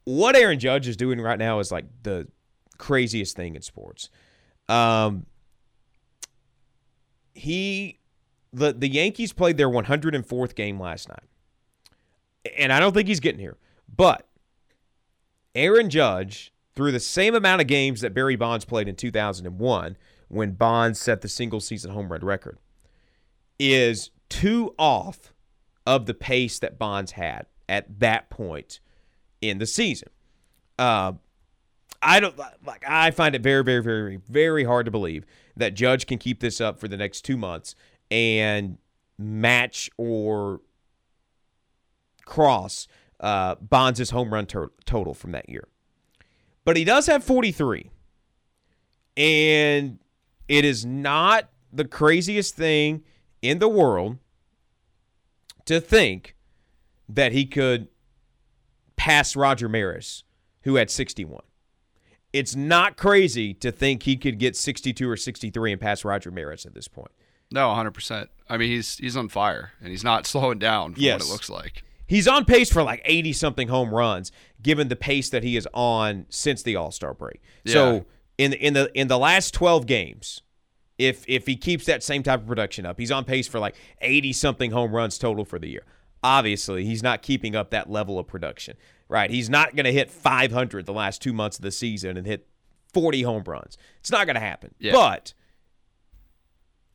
[0.05, 2.29] What Aaron Judge is doing right now is like the
[2.79, 4.11] craziest thing in sports.
[4.69, 5.27] Um,
[7.35, 7.99] he
[8.53, 11.25] the the Yankees played their 104th game last night.
[12.59, 13.57] And I don't think he's getting here.
[13.95, 14.27] But
[15.57, 19.97] Aaron Judge through the same amount of games that Barry Bonds played in 2001
[20.29, 22.59] when Bonds set the single season home run record
[23.59, 25.33] is two off
[25.87, 28.81] of the pace that Bonds had at that point
[29.41, 30.11] in the season.
[30.79, 31.13] Uh,
[32.03, 32.85] I don't like.
[32.87, 35.25] I find it very, very, very, very hard to believe
[35.57, 37.75] that Judge can keep this up for the next two months
[38.11, 38.77] and
[39.19, 40.61] match or
[42.27, 42.87] cross
[43.21, 45.69] uh, Bonds' home run total from that year.
[46.65, 47.91] But he does have 43.
[49.17, 49.99] And
[50.49, 53.03] it is not the craziest thing
[53.41, 54.19] in the world
[55.65, 56.37] to think
[57.09, 57.89] that he could
[58.97, 60.25] pass Roger Maris,
[60.63, 61.43] who had 61
[62.37, 66.67] it's not crazy to think he could get 62 or 63 and pass Roger Maris
[66.67, 67.11] at this point.
[67.51, 68.29] No, 100%.
[68.49, 71.21] I mean, he's he's on fire and he's not slowing down from yes.
[71.21, 71.83] what it looks like.
[72.07, 74.31] He's on pace for like 80 something home runs
[74.63, 77.43] given the pace that he is on since the All-Star break.
[77.65, 77.73] Yeah.
[77.73, 78.07] So,
[78.39, 80.43] in in the in the last 12 games,
[80.99, 83.77] if if he keeps that same type of production up, he's on pace for like
[84.01, 85.85] 80 something home runs total for the year.
[86.23, 88.77] Obviously, he's not keeping up that level of production
[89.09, 89.31] right?
[89.31, 92.47] He's not going to hit 500 the last two months of the season and hit
[92.93, 93.77] 40 home runs.
[94.01, 94.75] It's not going to happen.
[94.79, 94.93] Yeah.
[94.93, 95.35] But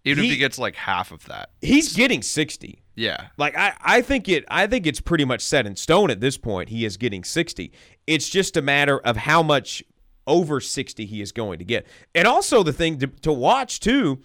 [0.03, 2.80] even he, if he gets like half of that, he's getting 60.
[2.95, 3.27] Yeah.
[3.37, 6.37] Like I, I think it I think it's pretty much set in stone at this
[6.37, 6.69] point.
[6.69, 7.71] He is getting 60.
[8.07, 9.83] It's just a matter of how much
[10.27, 11.87] over 60 he is going to get.
[12.13, 14.19] And also the thing to, to watch too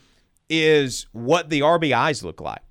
[0.49, 2.63] is what the RBIs look like.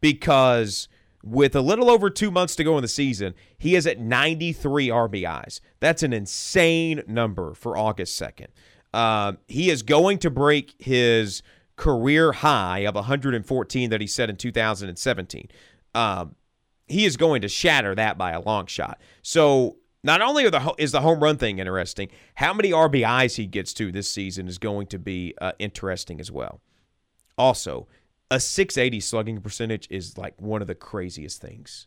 [0.00, 0.88] Because
[1.22, 4.88] with a little over two months to go in the season, he is at 93
[4.88, 5.60] RBIs.
[5.80, 8.46] That's an insane number for August 2nd.
[8.94, 11.42] Um, he is going to break his
[11.76, 15.48] career high of 114 that he set in 2017.
[15.94, 16.34] Um,
[16.86, 19.00] he is going to shatter that by a long shot.
[19.22, 23.74] So not only the, is the home run thing interesting, how many RBIs he gets
[23.74, 26.60] to this season is going to be uh, interesting as well.
[27.36, 27.86] Also,
[28.30, 31.86] a 680 slugging percentage is like one of the craziest things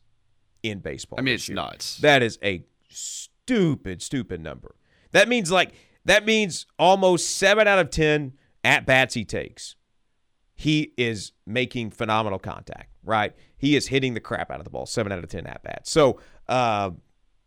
[0.64, 1.20] in baseball.
[1.20, 1.56] I mean, it's year.
[1.56, 1.98] nuts.
[1.98, 4.76] That is a stupid, stupid number.
[5.12, 5.74] That means like
[6.06, 9.76] that means almost seven out of ten at bats he takes.
[10.60, 13.34] He is making phenomenal contact, right?
[13.58, 15.90] He is hitting the crap out of the ball, seven out of ten at bats.
[15.90, 16.20] So
[16.50, 16.92] uh,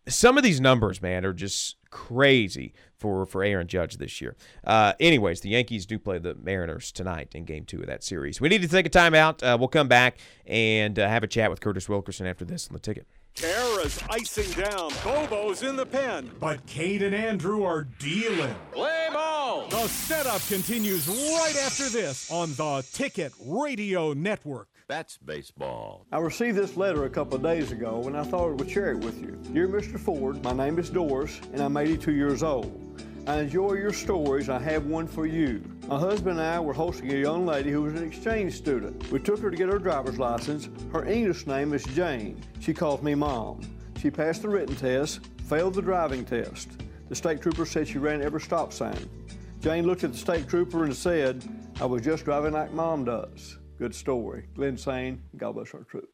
[0.08, 4.34] some of these numbers, man, are just crazy for for Aaron Judge this year.
[4.64, 8.40] Uh, anyways, the Yankees do play the Mariners tonight in Game Two of that series.
[8.40, 9.42] We need to take a timeout.
[9.42, 12.72] Uh, we'll come back and uh, have a chat with Curtis Wilkerson after this on
[12.72, 13.06] the ticket.
[13.34, 14.90] Tara's icing down.
[15.02, 16.30] Bobo's in the pen.
[16.38, 18.54] But Cade and Andrew are dealing.
[18.72, 19.68] Play ball.
[19.68, 24.68] The setup continues right after this on the Ticket Radio Network.
[24.88, 26.06] That's baseball.
[26.12, 28.92] I received this letter a couple of days ago and I thought I would share
[28.92, 29.38] it with you.
[29.52, 29.98] Dear Mr.
[29.98, 33.02] Ford, my name is Doris and I'm 82 years old.
[33.24, 34.48] I enjoy your stories.
[34.48, 35.62] I have one for you.
[35.86, 39.12] My husband and I were hosting a young lady who was an exchange student.
[39.12, 40.68] We took her to get her driver's license.
[40.92, 42.42] Her English name is Jane.
[42.58, 43.60] She calls me Mom.
[44.00, 46.70] She passed the written test, failed the driving test.
[47.08, 49.08] The state trooper said she ran every stop sign.
[49.60, 51.44] Jane looked at the state trooper and said,
[51.80, 53.58] I was just driving like Mom does.
[53.78, 54.46] Good story.
[54.56, 56.08] Glenn Sane, God bless our troop.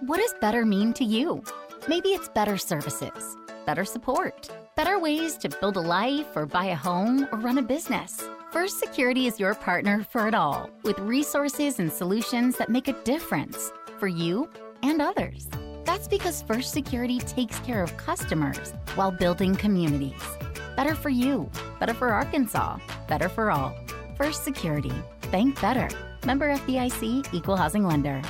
[0.00, 1.42] What does better mean to you?
[1.88, 6.74] Maybe it's better services, better support, better ways to build a life or buy a
[6.74, 8.20] home or run a business.
[8.50, 13.04] First Security is your partner for it all, with resources and solutions that make a
[13.04, 14.48] difference for you
[14.82, 15.48] and others.
[15.84, 20.22] That's because First Security takes care of customers while building communities.
[20.76, 23.74] Better for you, better for Arkansas, better for all.
[24.16, 24.92] First Security.
[25.30, 25.88] Bank better.
[26.24, 28.22] Member FDIC, Equal Housing Lender.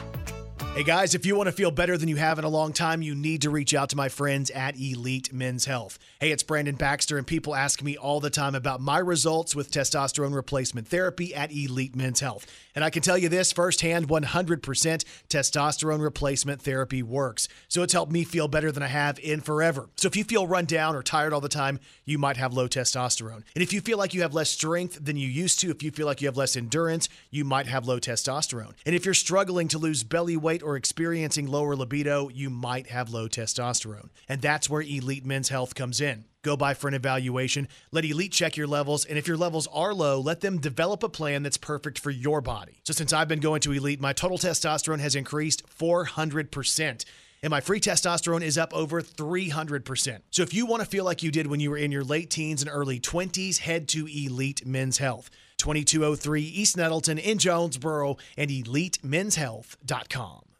[0.75, 3.01] Hey guys, if you want to feel better than you have in a long time,
[3.01, 6.01] you need to reach out to my friends at Elite Men's Health.
[6.19, 9.71] Hey, it's Brandon Baxter, and people ask me all the time about my results with
[9.71, 12.49] testosterone replacement therapy at Elite Men's Health.
[12.75, 17.49] And I can tell you this firsthand 100% testosterone replacement therapy works.
[17.69, 19.89] So it's helped me feel better than I have in forever.
[19.97, 22.69] So if you feel run down or tired all the time, you might have low
[22.69, 23.43] testosterone.
[23.55, 25.91] And if you feel like you have less strength than you used to, if you
[25.91, 28.75] feel like you have less endurance, you might have low testosterone.
[28.85, 33.11] And if you're struggling to lose belly weight or experiencing lower libido, you might have
[33.11, 34.09] low testosterone.
[34.29, 36.25] And that's where Elite Men's Health comes in.
[36.45, 39.95] Go by for an evaluation, let Elite check your levels, and if your levels are
[39.95, 42.81] low, let them develop a plan that's perfect for your body.
[42.85, 47.05] So, since I've been going to Elite, my total testosterone has increased 400%.
[47.43, 50.21] And my free testosterone is up over 300%.
[50.31, 52.31] So if you want to feel like you did when you were in your late
[52.31, 55.29] teens and early 20s, head to Elite Men's Health.
[55.59, 60.54] 2203 East Nettleton in Jonesboro and elitemenshealth.com.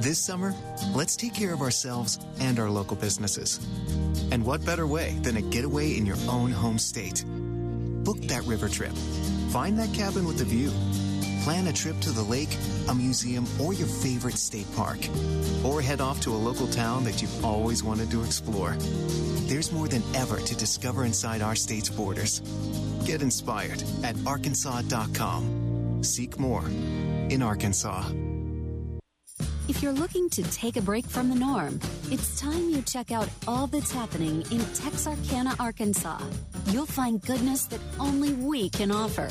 [0.00, 0.54] This summer,
[0.94, 3.58] let's take care of ourselves and our local businesses.
[4.32, 7.22] And what better way than a getaway in your own home state?
[8.02, 8.92] Book that river trip.
[9.50, 10.70] Find that cabin with a view.
[11.44, 12.56] Plan a trip to the lake,
[12.88, 14.98] a museum, or your favorite state park.
[15.62, 18.76] Or head off to a local town that you've always wanted to explore.
[19.48, 22.40] There's more than ever to discover inside our state's borders.
[23.04, 26.02] Get inspired at arkansas.com.
[26.02, 28.10] Seek more in Arkansas.
[29.70, 31.78] If you're looking to take a break from the norm,
[32.10, 36.18] it's time you check out all that's happening in Texarkana, Arkansas.
[36.66, 39.28] You'll find goodness that only we can offer.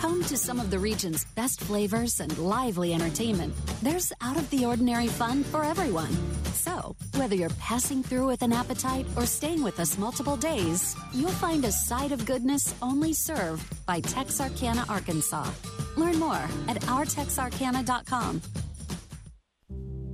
[0.00, 4.66] Home to some of the region's best flavors and lively entertainment, there's out of the
[4.66, 6.12] ordinary fun for everyone.
[6.52, 11.30] So, whether you're passing through with an appetite or staying with us multiple days, you'll
[11.30, 15.50] find a side of goodness only served by Texarkana, Arkansas.
[15.96, 18.42] Learn more at ourtexarkana.com.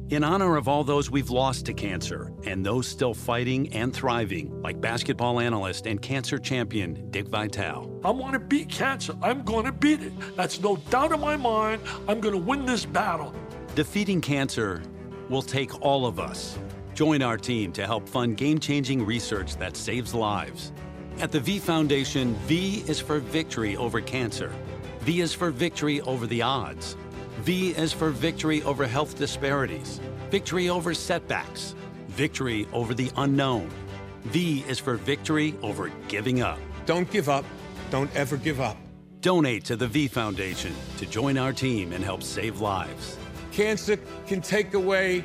[0.08, 4.62] In honor of all those we've lost to cancer and those still fighting and thriving,
[4.62, 7.90] like basketball analyst and cancer champion Dick Vitale.
[8.04, 9.16] I want to beat cancer.
[9.20, 10.12] I'm going to beat it.
[10.36, 11.82] That's no doubt in my mind.
[12.06, 13.34] I'm going to win this battle.
[13.74, 14.80] Defeating cancer
[15.28, 16.56] will take all of us.
[16.94, 20.72] Join our team to help fund game changing research that saves lives.
[21.18, 24.52] At the V Foundation, V is for victory over cancer,
[25.00, 26.96] V is for victory over the odds.
[27.40, 31.74] V is for victory over health disparities, victory over setbacks,
[32.08, 33.70] victory over the unknown.
[34.24, 36.58] V is for victory over giving up.
[36.86, 37.44] Don't give up.
[37.90, 38.76] Don't ever give up.
[39.20, 43.18] Donate to the V Foundation to join our team and help save lives.
[43.52, 45.24] Cancer can take away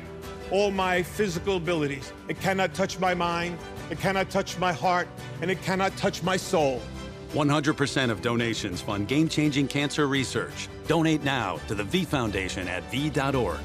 [0.50, 2.12] all my physical abilities.
[2.28, 3.58] It cannot touch my mind,
[3.90, 5.08] it cannot touch my heart,
[5.40, 6.82] and it cannot touch my soul.
[7.32, 10.68] 100% of donations fund game changing cancer research.
[10.92, 13.58] Donate now to the V Foundation at V.org.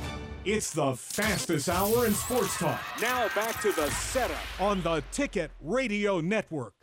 [0.45, 2.79] It's the fastest hour in sports talk.
[3.01, 6.73] Now back to the setup on the Ticket Radio Network.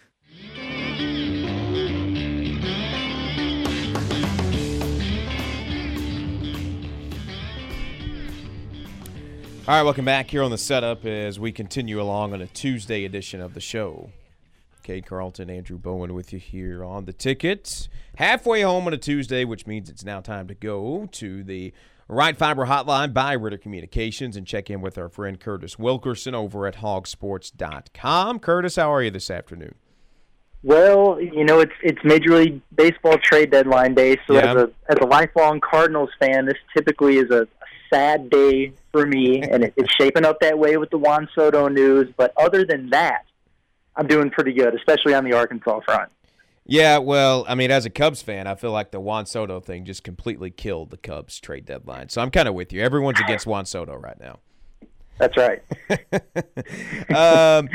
[9.67, 13.07] All right, welcome back here on the setup as we continue along on a Tuesday
[13.07, 14.11] edition of the show.
[14.85, 17.89] Cade Carlton, Andrew Bowen with you here on the tickets.
[18.17, 21.73] Halfway home on a Tuesday, which means it's now time to go to the
[22.07, 26.67] Right Fiber Hotline by Ritter Communications and check in with our friend Curtis Wilkerson over
[26.67, 28.39] at hogsports.com.
[28.41, 29.75] Curtis, how are you this afternoon?
[30.63, 34.51] Well, you know, it's it's Major League Baseball trade deadline day, so Yeah.
[34.55, 37.47] as a as a lifelong Cardinals fan, this typically is a, a
[37.93, 41.69] sad day for me, and it, it's shaping up that way with the Juan Soto
[41.69, 42.09] news.
[42.17, 43.25] But other than that,
[43.97, 46.11] I'm doing pretty good, especially on the Arkansas front.
[46.67, 49.85] Yeah, well, I mean, as a Cubs fan, I feel like the Juan Soto thing
[49.85, 52.09] just completely killed the Cubs trade deadline.
[52.09, 52.83] So I'm kind of with you.
[52.83, 54.39] Everyone's against Juan Soto right now.
[55.19, 55.63] That's right.
[57.15, 57.69] um,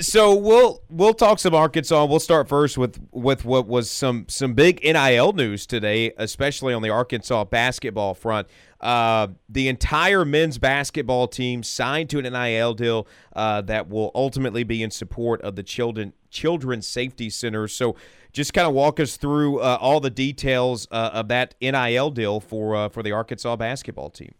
[0.00, 2.04] so we'll we'll talk some Arkansas.
[2.04, 6.82] We'll start first with with what was some some big NIL news today, especially on
[6.82, 8.46] the Arkansas basketball front.
[8.84, 14.62] Uh, the entire men's basketball team signed to an NIL deal uh, that will ultimately
[14.62, 17.66] be in support of the children children's safety center.
[17.66, 17.96] So,
[18.34, 22.40] just kind of walk us through uh, all the details uh, of that NIL deal
[22.40, 24.34] for uh, for the Arkansas basketball team.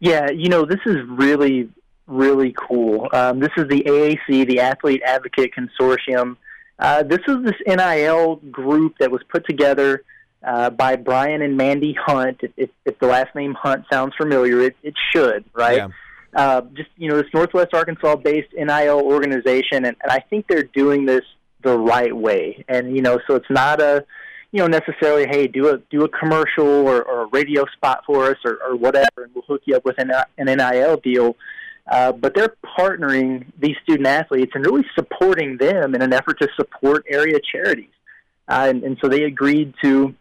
[0.00, 1.70] Yeah, you know, this is really,
[2.06, 3.08] really cool.
[3.14, 6.36] Um, this is the AAC, the Athlete Advocate Consortium.
[7.08, 10.02] This is this NIL group that was put together
[10.42, 12.40] uh, by Brian and Mandy Hunt.
[12.56, 15.76] If, if, the last name Hunt sounds familiar, it, it should, right?
[15.76, 15.88] Yeah.
[16.34, 21.06] Uh, just you know, this Northwest Arkansas-based NIL organization, and, and I think they're doing
[21.06, 21.22] this
[21.62, 22.64] the right way.
[22.68, 24.04] And you know, so it's not a
[24.52, 28.30] you know necessarily, hey, do a do a commercial or, or a radio spot for
[28.30, 31.36] us or, or whatever, and we'll hook you up with an, an NIL deal.
[31.88, 36.48] Uh, but they're partnering these student athletes and really supporting them in an effort to
[36.56, 37.90] support area charities.
[38.48, 40.14] Uh, and, and so they agreed to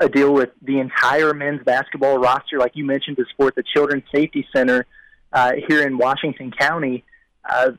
[0.00, 4.04] a deal with the entire men's basketball roster, like you mentioned, to support the Children's
[4.14, 4.86] Safety Center
[5.32, 7.04] uh, here in Washington County.
[7.48, 7.72] Uh,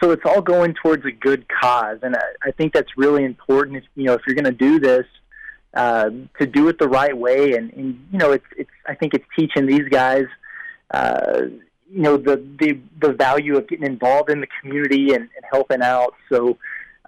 [0.00, 3.78] so it's all going towards a good cause, and I, I think that's really important.
[3.78, 5.06] If you know, if you're going to do this,
[5.74, 8.70] uh, to do it the right way, and, and you know, it's it's.
[8.86, 10.26] I think it's teaching these guys,
[10.90, 11.40] uh,
[11.90, 15.82] you know, the the the value of getting involved in the community and, and helping
[15.82, 16.14] out.
[16.28, 16.58] So.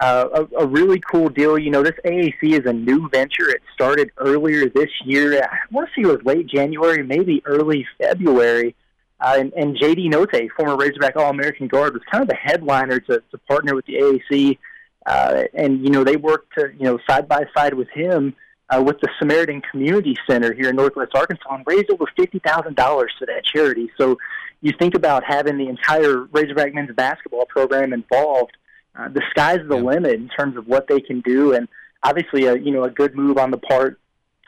[0.00, 1.58] Uh, a, a really cool deal.
[1.58, 3.50] You know, this AAC is a new venture.
[3.50, 5.42] It started earlier this year.
[5.42, 8.74] I want to say it was late January, maybe early February.
[9.20, 10.08] Uh, and, and J.D.
[10.08, 13.96] Notae, former Razorback All-American guard, was kind of the headliner to, to partner with the
[13.96, 14.58] AAC.
[15.04, 18.34] Uh, and, you know, they worked, to, you know, side by side with him
[18.70, 22.74] uh, with the Samaritan Community Center here in Northwest Arkansas and raised over $50,000
[23.18, 23.90] for that charity.
[23.98, 24.16] So
[24.62, 28.56] you think about having the entire Razorback men's basketball program involved–
[28.98, 29.82] uh, the sky's the yeah.
[29.82, 31.68] limit in terms of what they can do, and
[32.02, 34.00] obviously, a you know, a good move on the part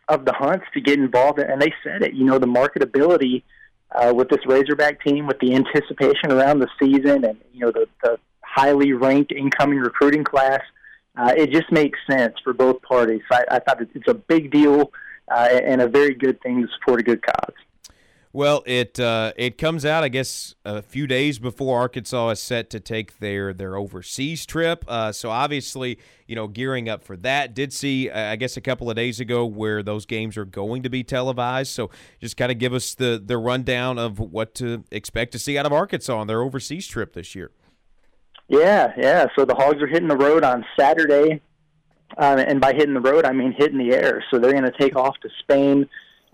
[0.09, 1.38] of the Hunts to get involved.
[1.38, 3.43] And they said it, you know, the marketability
[3.93, 7.86] uh, with this Razorback team, with the anticipation around the season, and you know, the,
[8.03, 10.61] the highly ranked incoming recruiting class.
[11.14, 13.20] Uh, it just makes sense for both parties.
[13.30, 14.90] So I, I thought it's a big deal
[15.30, 17.55] uh, and a very good thing to support a good cause.
[18.35, 22.70] Well, it uh, it comes out, I guess, a few days before Arkansas is set
[22.70, 24.87] to take their their overseas trip.
[24.89, 27.53] Uh, so obviously, you know, gearing up for that.
[27.53, 30.83] Did see, uh, I guess, a couple of days ago where those games are going
[30.83, 31.72] to be televised.
[31.72, 31.91] So
[32.22, 35.66] just kind of give us the the rundown of what to expect to see out
[35.66, 37.51] of Arkansas on their overseas trip this year.
[38.49, 39.26] Yeah, yeah.
[39.37, 41.43] So the Hogs are hitting the road on Saturday,
[42.16, 44.24] uh, and by hitting the road, I mean hitting the air.
[44.30, 45.87] So they're going to take off to Spain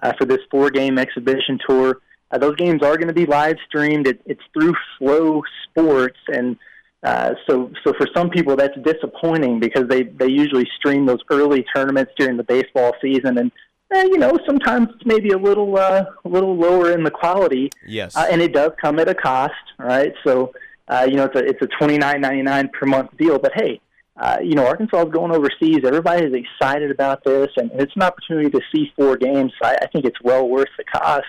[0.03, 2.01] uh, for this four game exhibition tour.
[2.31, 4.07] Uh, those games are going to be live streamed.
[4.07, 6.57] It, it's through Flow Sports, and
[7.03, 11.65] uh, so so for some people that's disappointing because they they usually stream those early
[11.75, 13.53] tournaments during the baseball season, and
[13.95, 17.71] eh, you know sometimes it's maybe a little uh, a little lower in the quality.
[17.87, 20.13] Yes, uh, and it does come at a cost, right?
[20.27, 20.53] So
[20.89, 23.53] uh, you know it's a it's a twenty nine ninety nine per month deal, but
[23.55, 23.81] hey,
[24.19, 25.79] uh, you know, Arkansas is going overseas.
[25.85, 29.53] Everybody is excited about this, and it's an opportunity to see four games.
[29.63, 31.27] I, I think it's well worth the cost.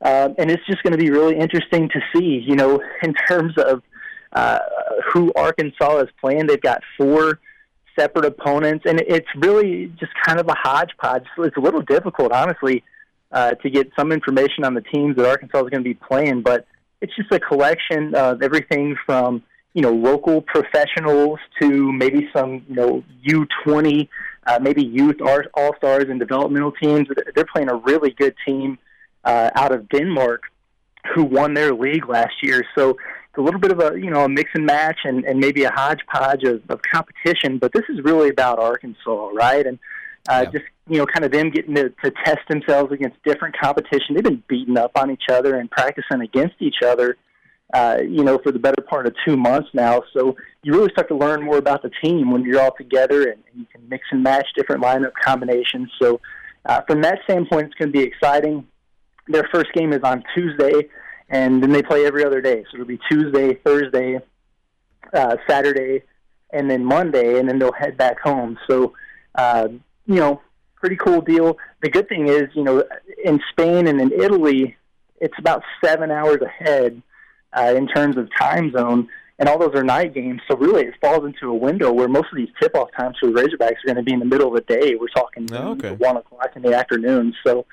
[0.00, 3.54] Uh, and it's just going to be really interesting to see, you know, in terms
[3.56, 3.82] of
[4.32, 4.58] uh,
[5.12, 6.48] who Arkansas is playing.
[6.48, 7.38] They've got four
[7.96, 11.24] separate opponents, and it's really just kind of a hodgepodge.
[11.38, 12.82] It's a little difficult, honestly,
[13.30, 16.42] uh, to get some information on the teams that Arkansas is going to be playing,
[16.42, 16.66] but
[17.00, 19.44] it's just a collection of everything from–
[19.74, 24.08] you know, local professionals to maybe some, you know, U20,
[24.46, 27.06] uh, maybe youth all stars and developmental teams.
[27.34, 28.78] They're playing a really good team
[29.24, 30.42] uh, out of Denmark
[31.14, 32.64] who won their league last year.
[32.76, 35.38] So it's a little bit of a, you know, a mix and match and, and
[35.38, 37.58] maybe a hodgepodge of, of competition.
[37.58, 39.66] But this is really about Arkansas, right?
[39.66, 39.78] And
[40.28, 40.50] uh, yeah.
[40.50, 44.14] just, you know, kind of them getting to, to test themselves against different competition.
[44.14, 47.16] They've been beating up on each other and practicing against each other
[47.74, 50.02] uh, you know, for the better part of two months now.
[50.14, 53.42] So you really start to learn more about the team when you're all together and,
[53.50, 55.90] and you can mix and match different lineup combinations.
[56.00, 56.20] So
[56.64, 58.66] uh, from that standpoint, it's going to be exciting.
[59.26, 60.88] Their first game is on Tuesday,
[61.28, 62.64] and then they play every other day.
[62.70, 64.18] So it'll be Tuesday, Thursday,
[65.12, 66.02] uh, Saturday,
[66.50, 68.58] and then Monday, and then they'll head back home.
[68.68, 68.94] So,
[69.34, 69.68] uh,
[70.06, 70.40] you know,
[70.76, 71.58] pretty cool deal.
[71.82, 72.82] The good thing is, you know,
[73.22, 74.76] in Spain and in Italy,
[75.20, 77.02] it's about seven hours ahead
[77.52, 80.40] uh, in terms of time zone, and all those are night games.
[80.50, 83.32] So really, it falls into a window where most of these tip-off times for the
[83.32, 84.94] Razorbacks are going to be in the middle of the day.
[84.96, 85.92] We're talking oh, okay.
[85.92, 87.34] one o'clock in the afternoon.
[87.46, 87.66] So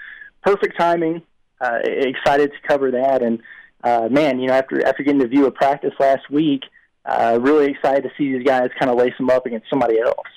[0.43, 1.21] perfect timing.
[1.61, 3.41] Uh, excited to cover that, and
[3.83, 6.63] uh, man, you know, after after getting to view a practice last week,
[7.05, 10.27] uh, really excited to see these guys kind of lace them up against somebody else.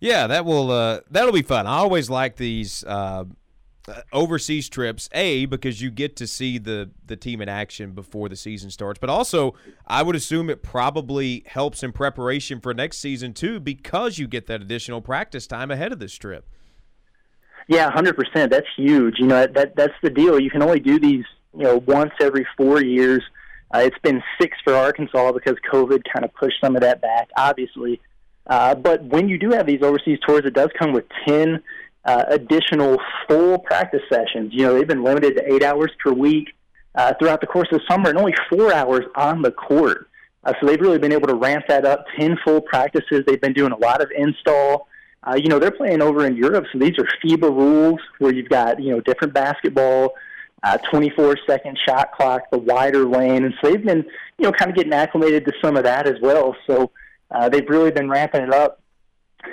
[0.00, 1.68] Yeah, that will uh, that'll be fun.
[1.68, 3.26] I always like these uh,
[3.88, 8.28] uh, overseas trips a because you get to see the the team in action before
[8.28, 9.54] the season starts but also
[9.86, 14.46] i would assume it probably helps in preparation for next season too because you get
[14.46, 16.46] that additional practice time ahead of this trip.
[17.68, 19.16] Yeah 100% that's huge.
[19.18, 20.40] You know that that's the deal.
[20.40, 21.24] You can only do these
[21.56, 23.22] you know once every four years.
[23.72, 27.28] Uh, it's been six for arkansas because covid kind of pushed some of that back
[27.36, 28.00] obviously.
[28.46, 31.62] Uh, but when you do have these overseas tours, it does come with 10
[32.04, 32.98] uh, additional
[33.28, 34.52] full practice sessions.
[34.52, 36.54] You know, they've been limited to eight hours per week
[36.94, 40.08] uh, throughout the course of the summer and only four hours on the court.
[40.44, 42.06] Uh, so they've really been able to ramp that up.
[42.18, 43.24] 10 full practices.
[43.26, 44.88] They've been doing a lot of install.
[45.22, 48.48] Uh, you know, they're playing over in Europe, so these are FIBA rules where you've
[48.48, 50.14] got, you know, different basketball,
[50.62, 53.44] uh, 24 second shot clock, the wider lane.
[53.44, 54.02] And so they've been,
[54.38, 56.56] you know, kind of getting acclimated to some of that as well.
[56.66, 56.90] So
[57.30, 58.80] uh, they've really been ramping it up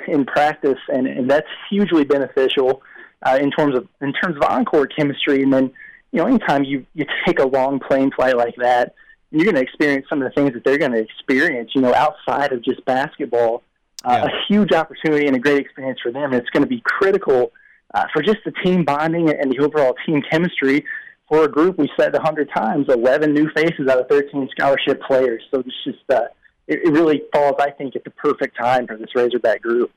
[0.07, 2.81] in practice, and, and that's hugely beneficial
[3.25, 5.41] uh, in terms of in terms of on-court chemistry.
[5.43, 5.71] And then,
[6.11, 8.93] you know, anytime you you take a long plane flight like that,
[9.31, 11.93] you're going to experience some of the things that they're going to experience, you know,
[11.93, 13.63] outside of just basketball.
[14.05, 14.25] Uh, Yeah.
[14.25, 16.31] A huge opportunity and a great experience for them.
[16.31, 17.51] And it's going to be critical
[17.95, 20.85] uh, for just the team bonding and the overall team chemistry
[21.27, 25.01] for a group we said a hundred times, 11 new faces out of 13 scholarship
[25.01, 25.41] players.
[25.51, 26.27] So it's just, uh,
[26.67, 29.91] it, it really falls, I think, at the perfect time for this Razorback group.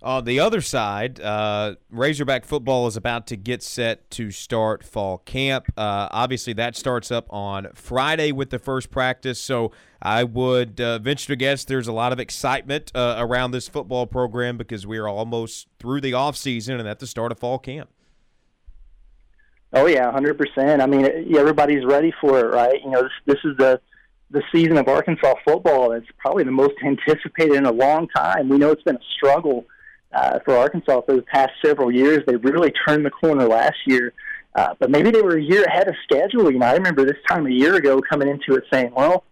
[0.00, 5.18] On the other side, uh, Razorback football is about to get set to start fall
[5.18, 5.66] camp.
[5.76, 9.40] Uh, obviously, that starts up on Friday with the first practice.
[9.40, 13.66] So I would uh, venture to guess there's a lot of excitement uh, around this
[13.66, 17.58] football program because we are almost through the offseason and at the start of fall
[17.58, 17.90] camp.
[19.72, 20.80] Oh yeah, hundred percent.
[20.80, 22.80] I mean, everybody's ready for it, right?
[22.82, 23.80] You know, this, this is the
[24.30, 25.92] the season of Arkansas football.
[25.92, 28.48] It's probably the most anticipated in a long time.
[28.48, 29.64] We know it's been a struggle
[30.12, 32.24] uh, for Arkansas for the past several years.
[32.26, 34.12] They really turned the corner last year,
[34.54, 36.50] uh, but maybe they were a year ahead of schedule.
[36.50, 39.24] You know, I remember this time a year ago coming into it saying, "Well,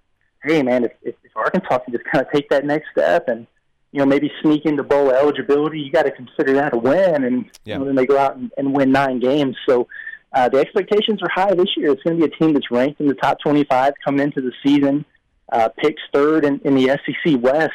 [0.44, 3.46] hey man, if, if, if Arkansas can just kind of take that next step and
[3.92, 7.50] you know maybe sneak into bowl eligibility, you got to consider that a win." And
[7.64, 9.56] you know, then they go out and, and win nine games.
[9.68, 9.88] So
[10.32, 11.92] uh, the expectations are high this year.
[11.92, 14.52] It's going to be a team that's ranked in the top 25 coming into the
[14.64, 15.04] season,
[15.52, 17.72] uh, picked third in, in the SEC West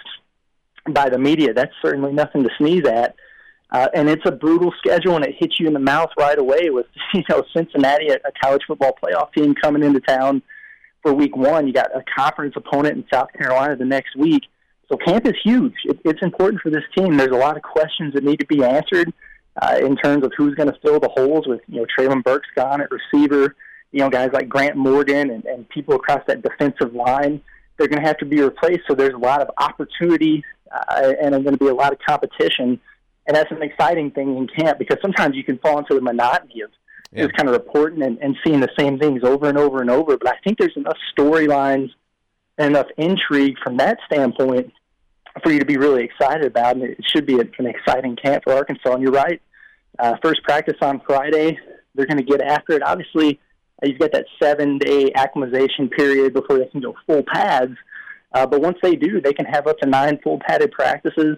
[0.89, 1.53] by the media.
[1.53, 3.15] That's certainly nothing to sneeze at.
[3.71, 6.69] Uh, and it's a brutal schedule, and it hits you in the mouth right away
[6.69, 10.41] with you know Cincinnati, a, a college football playoff team coming into town
[11.01, 11.67] for Week One.
[11.67, 14.43] You got a conference opponent in South Carolina the next week.
[14.91, 15.75] So camp is huge.
[15.85, 17.15] It, it's important for this team.
[17.15, 19.13] There's a lot of questions that need to be answered
[19.61, 22.47] uh, in terms of who's going to fill the holes with you know Treylon Burks
[22.55, 23.55] gone at receiver.
[23.91, 27.41] You know guys like Grant Morgan and, and people across that defensive line.
[27.77, 28.81] They're going to have to be replaced.
[28.87, 31.99] So there's a lot of opportunity uh, and there's going to be a lot of
[32.07, 32.79] competition.
[33.27, 36.61] And that's an exciting thing in camp because sometimes you can fall into the monotony
[36.61, 36.69] of
[37.11, 37.23] Yeah.
[37.25, 40.17] just kind of reporting and, and seeing the same things over and over and over.
[40.17, 41.89] But I think there's enough storylines
[42.57, 44.71] and enough intrigue from that standpoint
[45.43, 46.75] for you to be really excited about.
[46.75, 48.93] And it should be an exciting camp for Arkansas.
[48.93, 49.41] And you're right.
[49.99, 51.57] Uh, first practice on Friday.
[51.95, 52.83] They're going to get after it.
[52.83, 53.39] Obviously,
[53.81, 57.75] uh, you've got that seven day acclimatization period before they can go full pads.
[58.33, 61.37] Uh, but once they do, they can have up to nine full padded practices.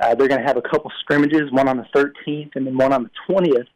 [0.00, 2.92] Uh, they're going to have a couple scrimmages, one on the 13th and then one
[2.92, 3.66] on the 20th,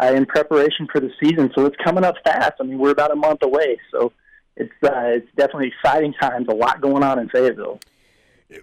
[0.00, 1.50] uh, in preparation for the season.
[1.54, 2.52] So it's coming up fast.
[2.60, 4.12] I mean, we're about a month away, so
[4.56, 6.46] it's uh, it's definitely exciting times.
[6.50, 7.80] A lot going on in Fayetteville.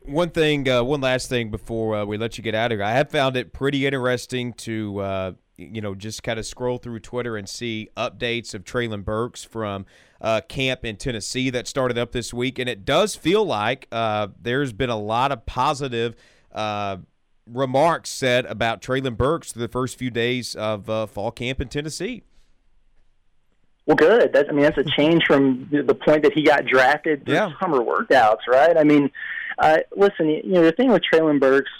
[0.03, 2.85] One thing, uh, one last thing before uh, we let you get out of here.
[2.85, 6.99] I have found it pretty interesting to, uh, you know, just kind of scroll through
[6.99, 9.85] Twitter and see updates of Treylon Burks from
[10.21, 12.59] uh, camp in Tennessee that started up this week.
[12.59, 16.15] And it does feel like uh, there's been a lot of positive
[16.51, 16.97] uh,
[17.47, 21.67] remarks said about Treylon Burks through the first few days of uh, fall camp in
[21.67, 22.23] Tennessee.
[23.85, 24.33] Well, good.
[24.33, 27.33] That's, I mean, that's a change from the the point that he got drafted through
[27.33, 27.49] Yeah.
[27.59, 28.77] summer workouts, right?
[28.77, 29.09] I mean,
[29.59, 31.71] uh, listen, you know, the thing with Treylon Burks,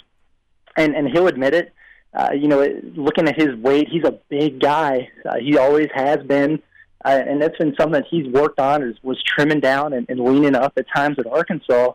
[0.76, 1.72] and and he'll admit it.
[2.12, 2.66] Uh, you know,
[2.96, 5.08] looking at his weight, he's a big guy.
[5.24, 6.60] Uh, he always has been,
[7.04, 8.82] uh, and that's been something that he's worked on.
[8.82, 11.92] Is was trimming down and, and leaning up at times at Arkansas.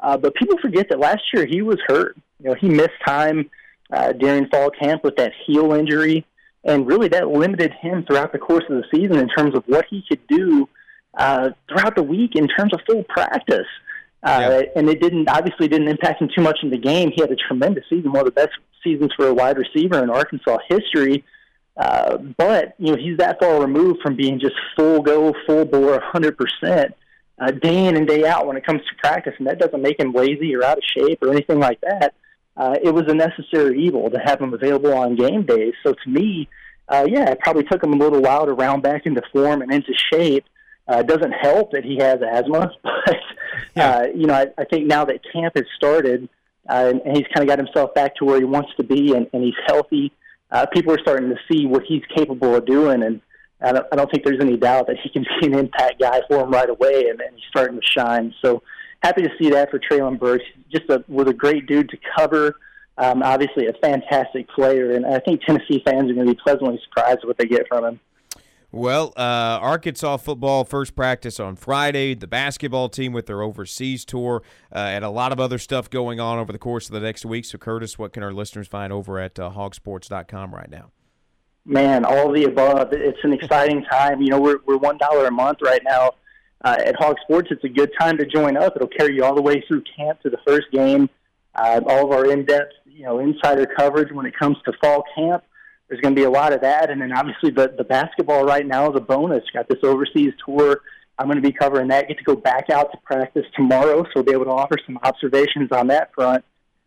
[0.00, 2.16] Uh, but people forget that last year he was hurt.
[2.40, 3.50] You know, he missed time
[3.92, 6.24] uh, during fall camp with that heel injury,
[6.64, 9.86] and really that limited him throughout the course of the season in terms of what
[9.90, 10.68] he could do
[11.14, 13.66] uh, throughout the week in terms of full practice.
[14.22, 17.12] Uh, And it didn't obviously didn't impact him too much in the game.
[17.14, 18.50] He had a tremendous season, one of the best
[18.82, 21.24] seasons for a wide receiver in Arkansas history.
[21.76, 26.00] Uh, but you know he's that far removed from being just full go, full bore,
[26.00, 26.92] hundred percent
[27.38, 29.98] uh, day in and day out when it comes to practice, and that doesn't make
[30.00, 32.14] him lazy or out of shape or anything like that.
[32.56, 35.74] Uh, it was a necessary evil to have him available on game days.
[35.84, 36.48] So to me,
[36.88, 39.72] uh, yeah, it probably took him a little while to round back into form and
[39.72, 40.44] into shape.
[40.88, 44.86] Uh, it doesn't help that he has asthma, but uh, you know, I, I think
[44.86, 46.28] now that camp has started
[46.68, 49.14] uh, and, and he's kind of got himself back to where he wants to be,
[49.14, 50.12] and, and he's healthy,
[50.50, 53.20] uh, people are starting to see what he's capable of doing, and
[53.60, 56.20] I don't, I don't think there's any doubt that he can be an impact guy
[56.28, 58.34] for him right away, and, and he's starting to shine.
[58.42, 58.62] So
[59.02, 60.44] happy to see that for Treylon Burks.
[60.70, 62.56] Just a, was a great dude to cover.
[62.98, 66.80] Um, obviously, a fantastic player, and I think Tennessee fans are going to be pleasantly
[66.84, 68.00] surprised with what they get from him.
[68.70, 72.14] Well, uh, Arkansas football first practice on Friday.
[72.14, 76.20] The basketball team with their overseas tour, uh, and a lot of other stuff going
[76.20, 77.46] on over the course of the next week.
[77.46, 80.90] So, Curtis, what can our listeners find over at uh, hogsports.com right now?
[81.64, 82.92] Man, all of the above.
[82.92, 84.20] It's an exciting time.
[84.20, 86.12] You know, we're we're one dollar a month right now
[86.62, 87.48] uh, at Hog Sports.
[87.50, 88.76] It's a good time to join up.
[88.76, 91.08] It'll carry you all the way through camp to the first game.
[91.54, 95.42] Uh, all of our in-depth, you know, insider coverage when it comes to fall camp
[95.88, 96.90] there's going to be a lot of that.
[96.90, 99.44] And then obviously the, the basketball right now is a bonus.
[99.52, 100.82] Got this overseas tour.
[101.18, 102.08] I'm going to be covering that.
[102.08, 104.98] Get to go back out to practice tomorrow, so we'll be able to offer some
[105.02, 106.44] observations on that front.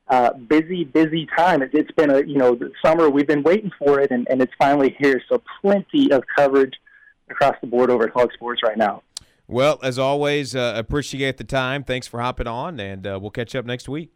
[0.07, 1.61] Uh, busy, busy time.
[1.61, 3.09] It, it's been a you know the summer.
[3.09, 5.21] We've been waiting for it, and, and it's finally here.
[5.29, 6.73] So plenty of coverage
[7.29, 9.03] across the board over at Hog Sports right now.
[9.47, 11.83] Well, as always, uh, appreciate the time.
[11.83, 14.11] Thanks for hopping on, and uh, we'll catch up next week.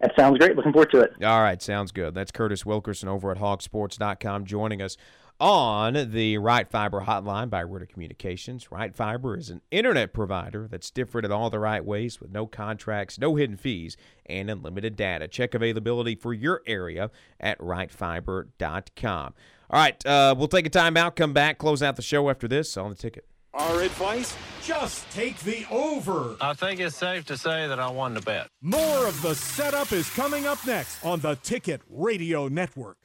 [0.00, 0.56] That sounds great.
[0.56, 1.24] Looking forward to it.
[1.24, 2.14] All right, sounds good.
[2.14, 4.96] That's Curtis Wilkerson over at hogsports.com joining us
[5.38, 8.70] on the Right Fiber hotline by Ritter Communications.
[8.70, 12.46] Right Fiber is an internet provider that's different in all the right ways with no
[12.46, 15.28] contracts, no hidden fees, and unlimited data.
[15.28, 19.34] Check availability for your area at rightfiber.com.
[19.68, 22.76] All right, uh, we'll take a timeout, come back, close out the show after this
[22.76, 23.26] on the ticket.
[23.56, 24.36] Our advice?
[24.62, 26.36] Just take the over.
[26.42, 28.48] I think it's safe to say that I won the bet.
[28.60, 32.98] More of the setup is coming up next on the Ticket Radio Network.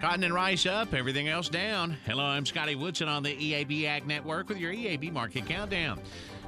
[0.00, 1.96] Cotton and rice up, everything else down.
[2.04, 6.00] Hello, I'm Scotty Woodson on the EAB Ag Network with your EAB Market Countdown.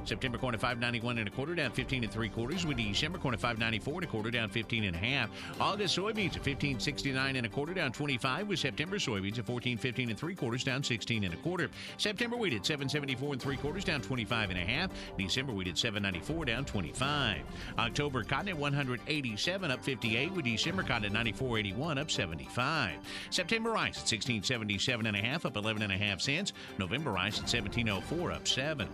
[0.07, 2.65] September corn at 591 and a quarter, down 15 and three quarters.
[2.65, 5.29] With December corn at 594 and a quarter, down 15 and a half.
[5.59, 8.47] August soybeans at 1569 and a quarter, down 25.
[8.47, 11.69] With September soybeans at 1415 and three quarters, down 16 and a quarter.
[11.97, 14.91] September wheat at 774 and three quarters, down 25 and a half.
[15.17, 17.41] December wheat at 794, down 25.
[17.79, 20.31] October cotton at 187, up 58.
[20.31, 22.93] With December cotton at 94.81, up 75.
[23.29, 26.53] September rice at 1677 and a half, up 11 and a half cents.
[26.77, 28.87] November rice at 1704, up 7.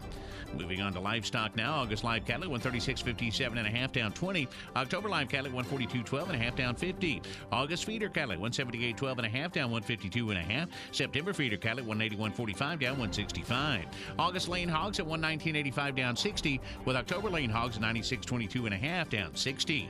[0.58, 1.74] Moving on to livestock now.
[1.74, 4.48] August live cattle at 136.57 and a half down 20.
[4.76, 7.22] October live cattle at 142.12 and a half down 50.
[7.52, 10.70] August feeder cattle at 178.12 and a half down 152 and a half.
[10.92, 13.86] September feeder cattle at 181.45 down 165.
[14.18, 18.78] August lean hogs at 119.85 down 60 with October lean hogs at 96.22 and a
[18.78, 19.90] half down 60.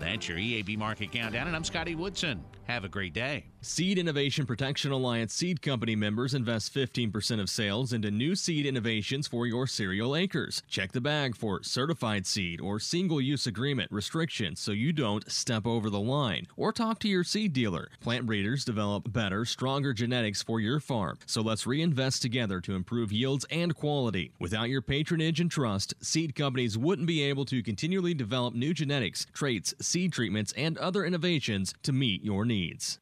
[0.00, 2.44] That's your EAB market countdown and I'm Scotty Woodson.
[2.64, 3.51] Have a great day.
[3.64, 9.28] Seed Innovation Protection Alliance seed company members invest 15% of sales into new seed innovations
[9.28, 10.64] for your cereal acres.
[10.66, 15.64] Check the bag for certified seed or single use agreement restrictions so you don't step
[15.64, 16.48] over the line.
[16.56, 17.88] Or talk to your seed dealer.
[18.00, 21.20] Plant breeders develop better, stronger genetics for your farm.
[21.26, 24.32] So let's reinvest together to improve yields and quality.
[24.40, 29.28] Without your patronage and trust, seed companies wouldn't be able to continually develop new genetics,
[29.32, 32.98] traits, seed treatments, and other innovations to meet your needs.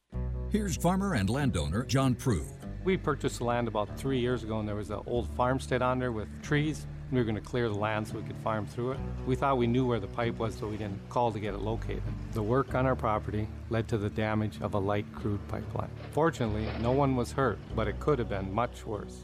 [0.50, 2.44] Here's farmer and landowner John Prue.
[2.82, 6.00] We purchased the land about three years ago, and there was an old farmstead on
[6.00, 6.88] there with trees.
[7.12, 8.98] We were going to clear the land so we could farm through it.
[9.26, 11.60] We thought we knew where the pipe was, so we didn't call to get it
[11.60, 12.02] located.
[12.32, 15.90] The work on our property led to the damage of a light crude pipeline.
[16.10, 19.18] Fortunately, no one was hurt, but it could have been much worse.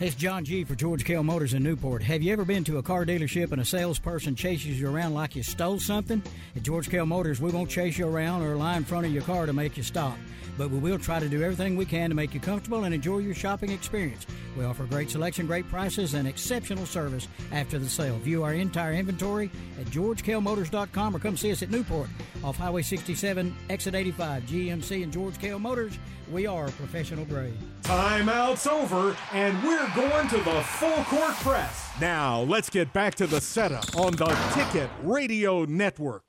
[0.00, 0.64] It's John G.
[0.64, 2.02] for George Kell Motors in Newport.
[2.02, 5.36] Have you ever been to a car dealership and a salesperson chases you around like
[5.36, 6.22] you stole something?
[6.56, 9.22] At George Kell Motors, we won't chase you around or lie in front of your
[9.24, 10.16] car to make you stop.
[10.56, 13.18] But we will try to do everything we can to make you comfortable and enjoy
[13.18, 14.26] your shopping experience.
[14.56, 18.16] We offer great selection, great prices, and exceptional service after the sale.
[18.20, 22.08] View our entire inventory at georgekellmotors.com or come see us at Newport
[22.42, 24.44] off Highway 67, exit 85.
[24.44, 25.98] GMC and George Kell Motors,
[26.30, 27.56] we are professional grade.
[27.82, 31.90] Timeout's over, and we're going to the full court press.
[32.00, 36.22] Now, let's get back to the setup on the Ticket Radio Network.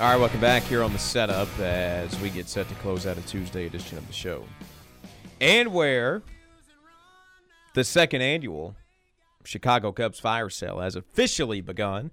[0.00, 3.18] All right, welcome back here on the setup as we get set to close out
[3.18, 4.44] a Tuesday edition of the show.
[5.40, 6.22] And where
[7.74, 8.76] the second annual
[9.44, 12.10] Chicago Cubs fire sale has officially begun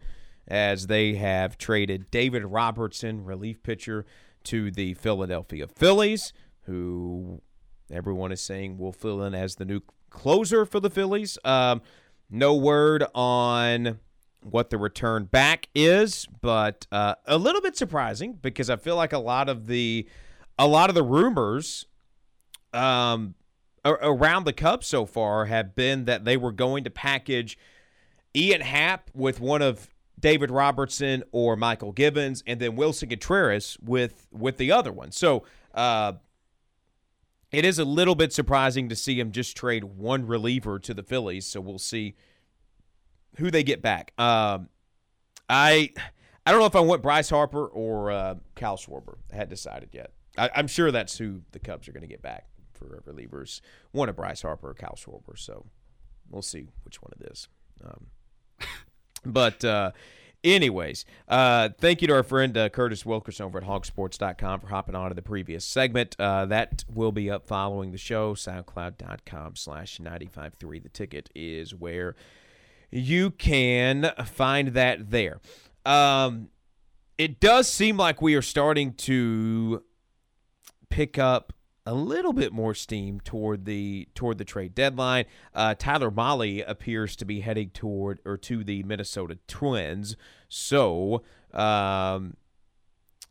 [0.48, 4.06] as they have traded David Robertson, relief pitcher,
[4.46, 6.32] to the Philadelphia Phillies,
[6.62, 7.42] who
[7.92, 11.38] everyone is saying will fill in as the new closer for the Phillies.
[11.44, 11.82] Um,
[12.30, 14.00] no word on
[14.42, 19.14] what the return back is, but uh, a little bit surprising because I feel like
[19.14, 20.08] a lot of the
[20.60, 21.86] a lot of the rumors
[22.74, 23.36] um,
[23.86, 27.58] around the Cubs so far have been that they were going to package
[28.36, 29.90] Ian Happ with one of
[30.20, 35.12] David Robertson or Mychal Givens, and then Willson Contreras with with the other one.
[35.12, 35.44] So
[35.74, 36.14] uh,
[37.52, 41.04] it is a little bit surprising to see him just trade one reliever to the
[41.04, 41.46] Phillies.
[41.46, 42.16] So we'll see
[43.38, 44.12] who they get back.
[44.18, 44.70] Um,
[45.50, 45.92] I
[46.46, 49.18] I don't know if I want Bryce Harper or uh, Kyle Schwarber.
[49.32, 50.12] I hadn't decided yet.
[50.38, 53.62] I, am sure that's who the Cubs are going to get back for relievers.
[53.92, 55.38] One of Bryce Harper or Kyle Schwarber.
[55.38, 55.66] So
[56.30, 57.48] we'll see which one it is.
[57.84, 58.08] Um,
[59.28, 59.92] but uh,
[60.44, 64.96] anyways, uh, thank you to our friend uh, Curtis Wilkerson over at hogsports.com for hopping
[64.96, 66.16] on to the previous segment.
[66.20, 68.34] Uh, that will be up following the show.
[68.34, 70.80] SoundCloud.com slash 953.
[70.80, 72.16] The ticket is where
[72.92, 75.40] you can find that there.
[75.86, 76.50] Um,
[77.18, 79.84] it does seem like we are starting to
[80.90, 81.54] pick up
[81.88, 85.24] a little bit more steam toward the toward the trade deadline.
[85.56, 90.18] Uh, Tyler Mahle appears to be heading toward or to the Minnesota Twins.
[90.50, 91.24] So
[91.54, 92.36] um,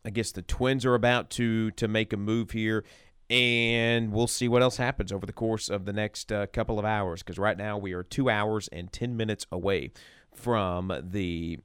[0.03, 2.83] I guess the Twins are about to to make a move here,
[3.29, 6.85] and we'll see what else happens over the course of the next uh, couple of
[6.85, 7.21] hours.
[7.21, 9.91] Because right now we are two hours and ten minutes away
[10.33, 11.59] from the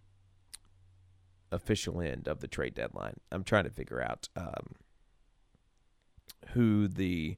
[1.51, 3.15] official end of the trade deadline.
[3.31, 4.29] I'm trying to figure out.
[4.37, 4.75] Um,
[6.51, 7.37] who the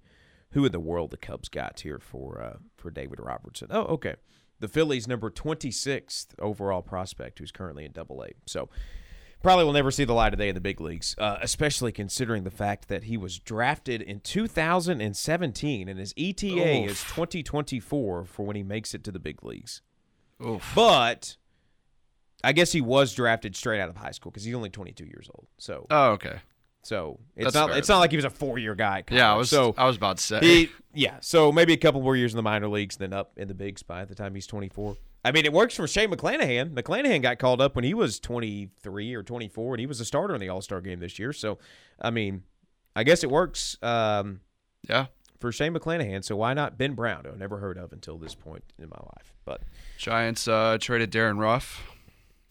[0.50, 3.68] who in the world the Cubs got here for uh, for David Robertson.
[3.70, 4.16] Oh, okay.
[4.60, 8.30] The Phillies number 26th overall prospect who's currently in Double A.
[8.46, 8.68] So
[9.42, 12.44] probably will never see the light of day in the big leagues, uh, especially considering
[12.44, 16.90] the fact that he was drafted in 2017 and his ETA Oof.
[16.90, 19.82] is 2024 for when he makes it to the big leagues.
[20.44, 20.72] Oof.
[20.74, 21.36] But
[22.42, 25.28] I guess he was drafted straight out of high school because he's only 22 years
[25.34, 25.46] old.
[25.58, 26.38] So oh, okay.
[26.84, 27.78] So it's That's not fair.
[27.78, 29.04] it's not like he was a four year guy.
[29.10, 30.40] Yeah, I was so I was about to say.
[30.40, 33.48] He, yeah, so maybe a couple more years in the minor leagues, then up in
[33.48, 34.96] the bigs by the time he's twenty four.
[35.24, 36.74] I mean, it works for Shane McClanahan.
[36.74, 39.98] McClanahan got called up when he was twenty three or twenty four, and he was
[40.00, 41.32] a starter in the All Star game this year.
[41.32, 41.58] So,
[42.00, 42.42] I mean,
[42.94, 43.78] I guess it works.
[43.82, 44.40] Um,
[44.88, 45.06] yeah.
[45.40, 47.26] For Shane McClanahan, so why not Ben Brown?
[47.26, 49.34] I've never heard of until this point in my life.
[49.44, 49.60] But
[49.98, 51.82] Giants uh, traded Darin Ruf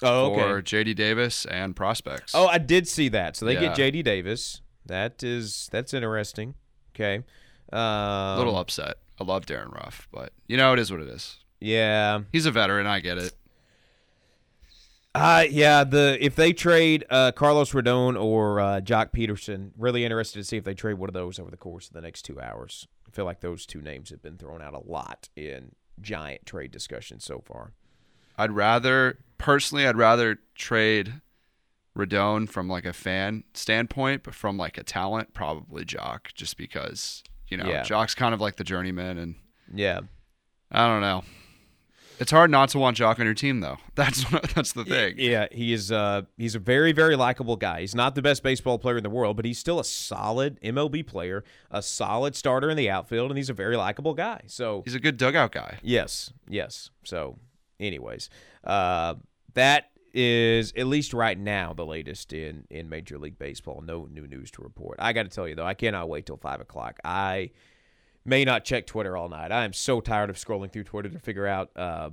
[0.03, 0.41] oh, okay.
[0.41, 2.33] for JD Davis and prospects.
[2.35, 3.35] Oh, I did see that.
[3.35, 3.73] So they yeah.
[3.73, 4.61] get JD Davis.
[4.85, 6.55] That is that's interesting.
[6.95, 7.23] Okay.
[7.71, 8.97] Um, a little upset.
[9.19, 11.37] I love Darin Ruf, but you know it is what it is.
[11.59, 12.87] Yeah, he's a veteran.
[12.87, 13.33] I get it.
[15.15, 20.39] Uh yeah, the if they trade uh, Carlos Rodon or uh, Joc Pederson, really interested
[20.39, 22.41] to see if they trade one of those over the course of the next two
[22.41, 22.87] hours.
[23.07, 26.71] I feel like those two names have been thrown out a lot in giant trade
[26.71, 27.73] discussions so far.
[28.37, 31.21] I'd rather personally, I'd rather trade
[31.97, 37.23] Rodon from like a fan standpoint, but from like a talent, probably Joc, just because
[37.49, 37.83] you know yeah.
[37.83, 39.35] Joc's kind of like the journeyman, and
[39.71, 39.99] yeah,
[40.71, 41.23] I don't know.
[42.19, 43.77] It's hard not to want Joc on your team, though.
[43.95, 44.23] That's
[44.53, 45.15] that's the thing.
[45.17, 45.91] Yeah, he is.
[45.91, 47.81] Uh, he's a very very likable guy.
[47.81, 51.05] He's not the best baseball player in the world, but he's still a solid MLB
[51.05, 54.41] player, a solid starter in the outfield, and he's a very likable guy.
[54.47, 55.79] So he's a good dugout guy.
[55.83, 56.91] Yes, yes.
[57.03, 57.37] So,
[57.79, 58.29] anyways,
[58.63, 59.15] uh,
[59.53, 63.81] that is at least right now the latest in in Major League Baseball.
[63.85, 64.97] No new news to report.
[64.99, 66.99] I got to tell you though, I cannot wait till five o'clock.
[67.03, 67.51] I
[68.25, 69.51] may not check Twitter all night.
[69.51, 72.11] I am so tired of scrolling through Twitter to figure out uh,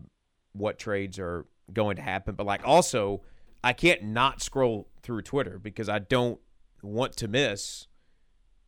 [0.53, 2.35] what trades are going to happen.
[2.35, 3.23] But like also,
[3.63, 6.41] I can't not scroll through Twitter because I don't
[6.83, 7.87] want to miss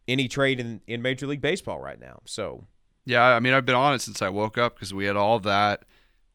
[0.06, 2.20] any trade in in Major League Baseball right now.
[2.26, 2.66] So
[3.04, 5.38] yeah, I mean I've been on it since I woke up because we had all
[5.40, 5.84] that.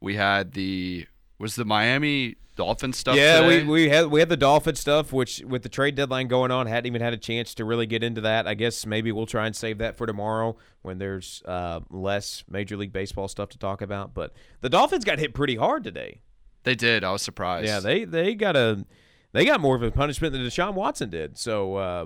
[0.01, 1.07] We had the
[1.39, 3.15] was the Miami Dolphin stuff.
[3.15, 3.63] Yeah, today?
[3.63, 6.67] we, we had we had the Dolphin stuff, which with the trade deadline going on,
[6.67, 8.47] hadn't even had a chance to really get into that.
[8.47, 12.75] I guess maybe we'll try and save that for tomorrow when there's uh, less Major
[12.75, 14.13] League Baseball stuff to talk about.
[14.13, 16.21] But the Dolphins got hit pretty hard today.
[16.63, 17.03] They did.
[17.03, 17.67] I was surprised.
[17.67, 18.85] Yeah, they they got a
[19.31, 21.38] they got more of a punishment than Deshaun Watson did.
[21.38, 22.05] So uh,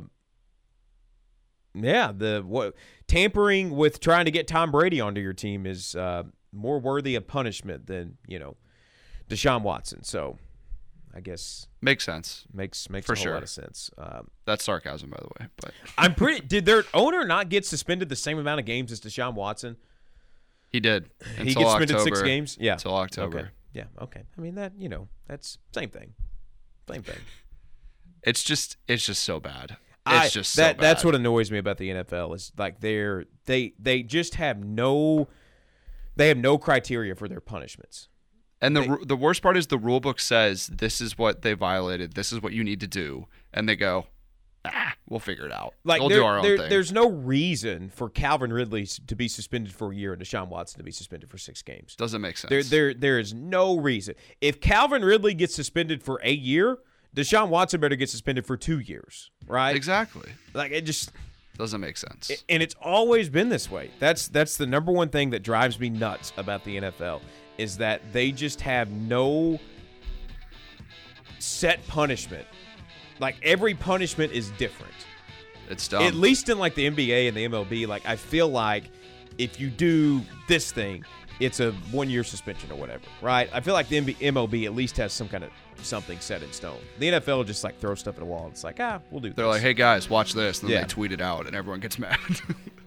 [1.73, 2.75] yeah, the what
[3.07, 7.25] tampering with trying to get Tom Brady onto your team is uh, more worthy of
[7.25, 8.57] punishment than you know
[9.31, 10.03] Deshaun Watson.
[10.03, 10.37] So
[11.15, 12.45] I guess makes sense.
[12.53, 13.33] Makes makes For a whole sure.
[13.33, 13.89] lot of sense.
[13.97, 15.49] Um, That's sarcasm, by the way.
[15.57, 16.41] But I'm pretty.
[16.45, 19.77] Did their owner not get suspended the same amount of games as Deshaun Watson?
[20.69, 21.09] he did.
[21.37, 22.57] he gets suspended six games.
[22.59, 23.39] Yeah, Until October.
[23.39, 23.47] Okay.
[23.73, 23.85] Yeah.
[24.01, 24.21] Okay.
[24.37, 24.73] I mean that.
[24.77, 26.13] You know, that's same thing.
[26.89, 27.19] Same thing.
[28.23, 29.71] It's just it's just so bad.
[29.71, 30.77] It's I- just so that.
[30.77, 35.27] That's what annoys me about the NFL is like they're they they just have no
[36.15, 38.07] they have no criteria for their punishments.
[38.61, 41.53] And the ru- the worst part is the rule book says this is what they
[41.53, 42.13] violated.
[42.13, 44.05] This is what you need to do, and they go,
[44.65, 45.73] ah, we'll figure it out.
[45.83, 46.69] Like we'll there- do our own there- thing.
[46.69, 50.77] there's no reason for Calvin Ridley to be suspended for a year and Deshaun Watson
[50.77, 51.95] to be suspended for six games.
[51.95, 52.49] Doesn't make sense.
[52.51, 54.13] There, there, there is no reason.
[54.41, 56.77] If Calvin Ridley gets suspended for a year,
[57.15, 59.75] Deshaun Watson better get suspended for two years, right?
[59.75, 60.31] Exactly.
[60.53, 61.11] Like it just
[61.57, 62.31] doesn't make sense.
[62.47, 63.89] and it's always been this way.
[63.99, 67.21] That's that's the number one thing that drives me nuts about the NFL
[67.61, 69.59] is that they just have no
[71.39, 72.45] set punishment.
[73.19, 74.93] Like every punishment is different.
[75.69, 76.03] It's dumb.
[76.03, 78.85] At least in like the NBA and the MLB, like I feel like
[79.37, 81.05] if you do this thing,
[81.39, 83.49] it's a one year suspension or whatever, right?
[83.53, 85.49] I feel like the MB, MLB at least has some kind of
[85.81, 86.79] something set in stone.
[86.99, 88.43] The NFL just like throw stuff at a wall.
[88.45, 89.31] And it's like ah, we'll do.
[89.33, 89.53] They're this.
[89.53, 90.81] like, hey guys, watch this, and then Yeah.
[90.81, 92.17] they tweet it out, and everyone gets mad.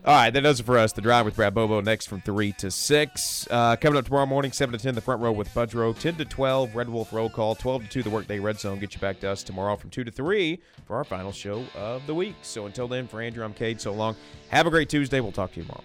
[0.07, 0.93] All right, that does it for us.
[0.93, 3.49] The Drive with Brad Bobo next from 3 to 6.
[3.51, 5.99] Uh, coming up tomorrow morning, 7 to 10, the front row with Budrow.
[5.99, 7.55] 10 to 12, Red Wolf Roll Call.
[7.55, 8.79] 12 to 2, the Workday Red Zone.
[8.79, 12.07] Get you back to us tomorrow from 2 to 3 for our final show of
[12.07, 12.37] the week.
[12.43, 13.81] So until then, for Andrew, I'm Cade.
[13.81, 14.15] So long.
[14.51, 15.21] Have a great Tuesday.
[15.21, 15.85] We'll talk to you tomorrow.